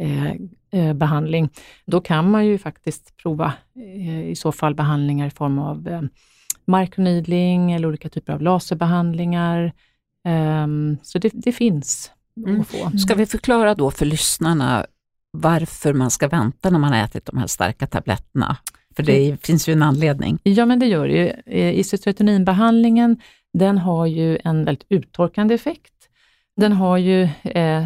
[0.00, 0.32] eh,
[0.72, 1.48] eh, behandling.
[1.86, 6.02] Då kan man ju faktiskt prova eh, i så fall behandlingar i form av eh,
[6.64, 9.72] microneedling eller olika typer av laserbehandlingar.
[10.24, 12.12] Ehm, så det, det finns
[12.46, 12.60] Mm.
[12.60, 12.98] att få.
[12.98, 14.86] Ska vi förklara då för lyssnarna
[15.30, 18.56] varför man ska vänta när man har ätit de här starka tabletterna?
[18.96, 20.38] För det finns ju en anledning.
[20.42, 21.32] Ja, men det gör det ju.
[21.46, 23.20] Eh, Isotretinoinbehandlingen,
[23.52, 25.92] den har ju en väldigt uttorkande effekt.
[26.56, 27.84] Den har ju eh,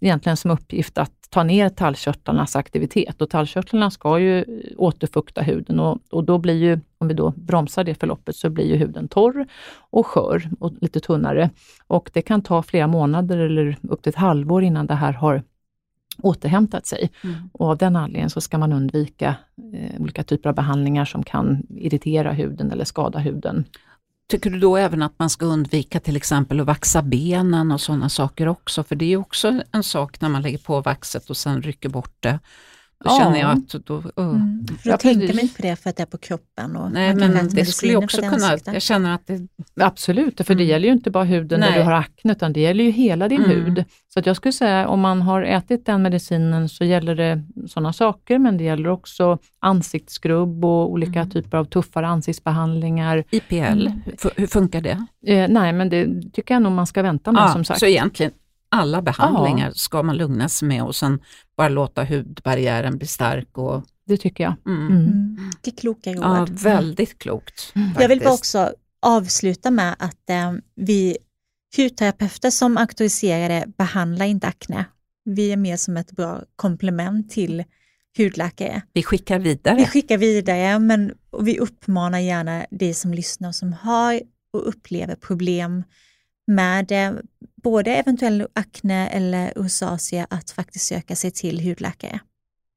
[0.00, 4.44] egentligen som uppgift att ta ner tallkörtlarnas aktivitet och tallkörtlarna ska ju
[4.76, 8.64] återfukta huden och, och då blir ju, om vi då bromsar det förloppet, så blir
[8.64, 9.46] ju huden torr
[9.90, 11.50] och skör och lite tunnare.
[11.86, 15.42] Och det kan ta flera månader eller upp till ett halvår innan det här har
[16.18, 17.10] återhämtat sig.
[17.52, 19.34] Och av den anledningen så ska man undvika
[19.74, 23.64] eh, olika typer av behandlingar som kan irritera huden eller skada huden.
[24.28, 28.08] Tycker du då även att man ska undvika till exempel att vaxa benen och sådana
[28.08, 28.82] saker också?
[28.82, 31.88] För det är ju också en sak när man lägger på vaxet och sen rycker
[31.88, 32.38] bort det.
[33.04, 33.18] Då Ja.
[33.18, 34.04] känner jag att då, uh.
[34.16, 34.66] Mm.
[34.66, 35.34] För då Ja, tänker precis.
[35.36, 36.76] man inte på det för att det är på kroppen.
[36.76, 39.48] Och Nej, men det skulle mediciner också kunna, jag känner att det,
[39.80, 40.66] Absolut, för det Mm.
[40.70, 41.78] gäller ju inte bara huden när Nej.
[41.78, 43.50] du har akne, utan det gäller ju hela din Mm.
[43.64, 43.84] hud.
[44.08, 47.92] Så att jag skulle säga, om man har ätit den medicinen så gäller det sådana
[47.92, 51.30] saker, men det gäller också ansiktsskrubb och olika Mm.
[51.30, 53.24] typer av tuffare ansiktsbehandlingar.
[53.30, 54.00] IPL, Mm.
[54.36, 55.06] hur, funkar det?
[55.26, 57.80] Eh, nej, men det tycker jag nog man ska vänta med som sagt.
[57.80, 58.32] Så egentligen
[58.72, 61.20] alla behandlingar ska man lugna sig med och sen
[61.56, 63.58] bara låta hudbarriären bli stark.
[63.58, 64.54] Och, Det tycker jag.
[64.66, 64.86] mm.
[64.86, 65.02] Mm.
[65.02, 65.50] Mm.
[65.60, 66.24] Det är kloka råd.
[66.24, 67.72] Ja, väldigt klokt.
[67.98, 71.16] Jag vill bara också avsluta med att eh, vi
[71.76, 74.84] hudterapeuter som auktoriserade behandlar inte akne.
[75.24, 77.64] Vi är mer som ett bra komplement till
[78.18, 78.82] hudläkare.
[78.92, 79.76] Vi skickar vidare.
[79.76, 84.20] Vi skickar vidare men vi uppmanar gärna de som lyssnar som har
[84.52, 85.84] och upplever problem
[86.46, 87.12] med eh,
[87.62, 92.20] både eventuell akne eller rosacea att faktiskt söka sig till hudläkare.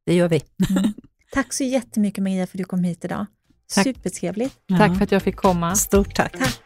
[0.05, 0.41] Det gör vi.
[1.31, 3.25] Tack så jättemycket Maria för att du kom hit idag.
[3.73, 3.83] Tack.
[3.83, 4.55] Supertrevligt.
[4.77, 5.75] Tack för att jag fick komma.
[5.75, 6.37] Stort tack.
[6.37, 6.61] Tack.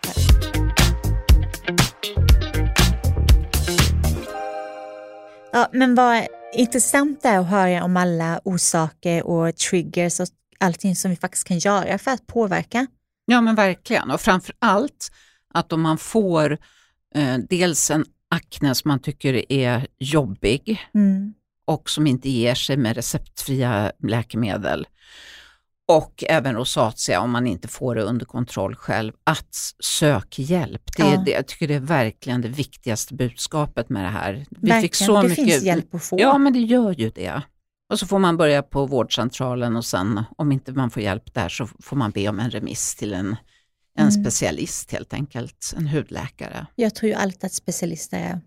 [5.51, 10.27] Ja, men vad intressant det är att höra om alla orsaker och triggers och
[10.59, 12.87] allting som vi faktiskt kan göra för att påverka.
[13.25, 15.11] Ja men verkligen och framför allt
[15.53, 16.57] att om man får
[17.15, 21.33] eh, dels en akne som man tycker är jobbig Mm.
[21.67, 24.87] och som inte ger sig med receptfria läkemedel
[25.87, 30.81] och även rosacea om man inte får det under kontroll själv, att sök hjälp.
[30.97, 31.21] Det Ja.
[31.25, 34.33] det, jag tycker det är verkligen det viktigaste budskapet med det här.
[34.33, 36.19] Vi Verkligen, fick så det mycket, finns hjälp att få.
[36.19, 37.41] Ja, men det gör ju det.
[37.91, 41.49] Och så får man börja på vårdcentralen och sen om inte man får hjälp där
[41.49, 43.35] så får man be om en remiss till en,
[43.99, 44.21] en Mm.
[44.23, 46.65] specialist helt enkelt, en hudläkare.
[46.75, 48.41] Jag tror ju alltid att specialister är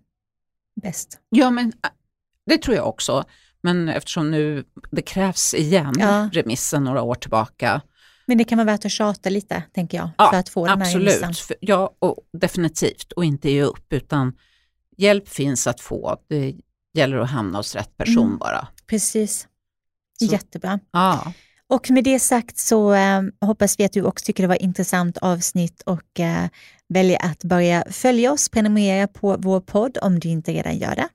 [0.83, 1.19] bäst.
[1.29, 1.91] Ja, men äh,
[2.47, 3.25] det tror jag också.
[3.61, 6.31] Men eftersom nu det krävs igen Ja.
[6.33, 7.81] remissen några år tillbaka.
[8.27, 10.83] Men det kan vara värt att tjata lite, tänker jag, Ja, för att få den
[10.83, 11.29] här remissen.
[11.29, 13.13] Absolut, ja, och definitivt.
[13.13, 14.33] Och inte ge upp, utan
[14.97, 16.17] hjälp finns att få.
[16.29, 16.55] Det
[16.95, 18.39] gäller att hamna hos rätt person Mm.
[18.39, 18.69] bara.
[18.87, 19.49] Precis.
[20.19, 20.81] Så- Jättebra.
[20.93, 21.33] Ja.
[21.73, 25.19] Och med det sagt så eh, hoppas vi att du också tycker det var intressant
[25.19, 26.49] avsnitt och eh,
[26.89, 31.09] väljer att börja följa oss, prenumerera på vår podd om du inte redan gör det.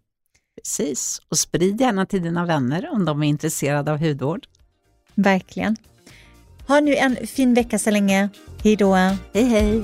[0.55, 4.47] Precis, och sprid gärna till dina vänner om de är intresserade av hudvård.
[5.15, 5.75] Verkligen.
[6.67, 8.29] Ha nu en fin vecka så länge.
[8.63, 8.93] Hej då!
[8.93, 9.83] Hej hej!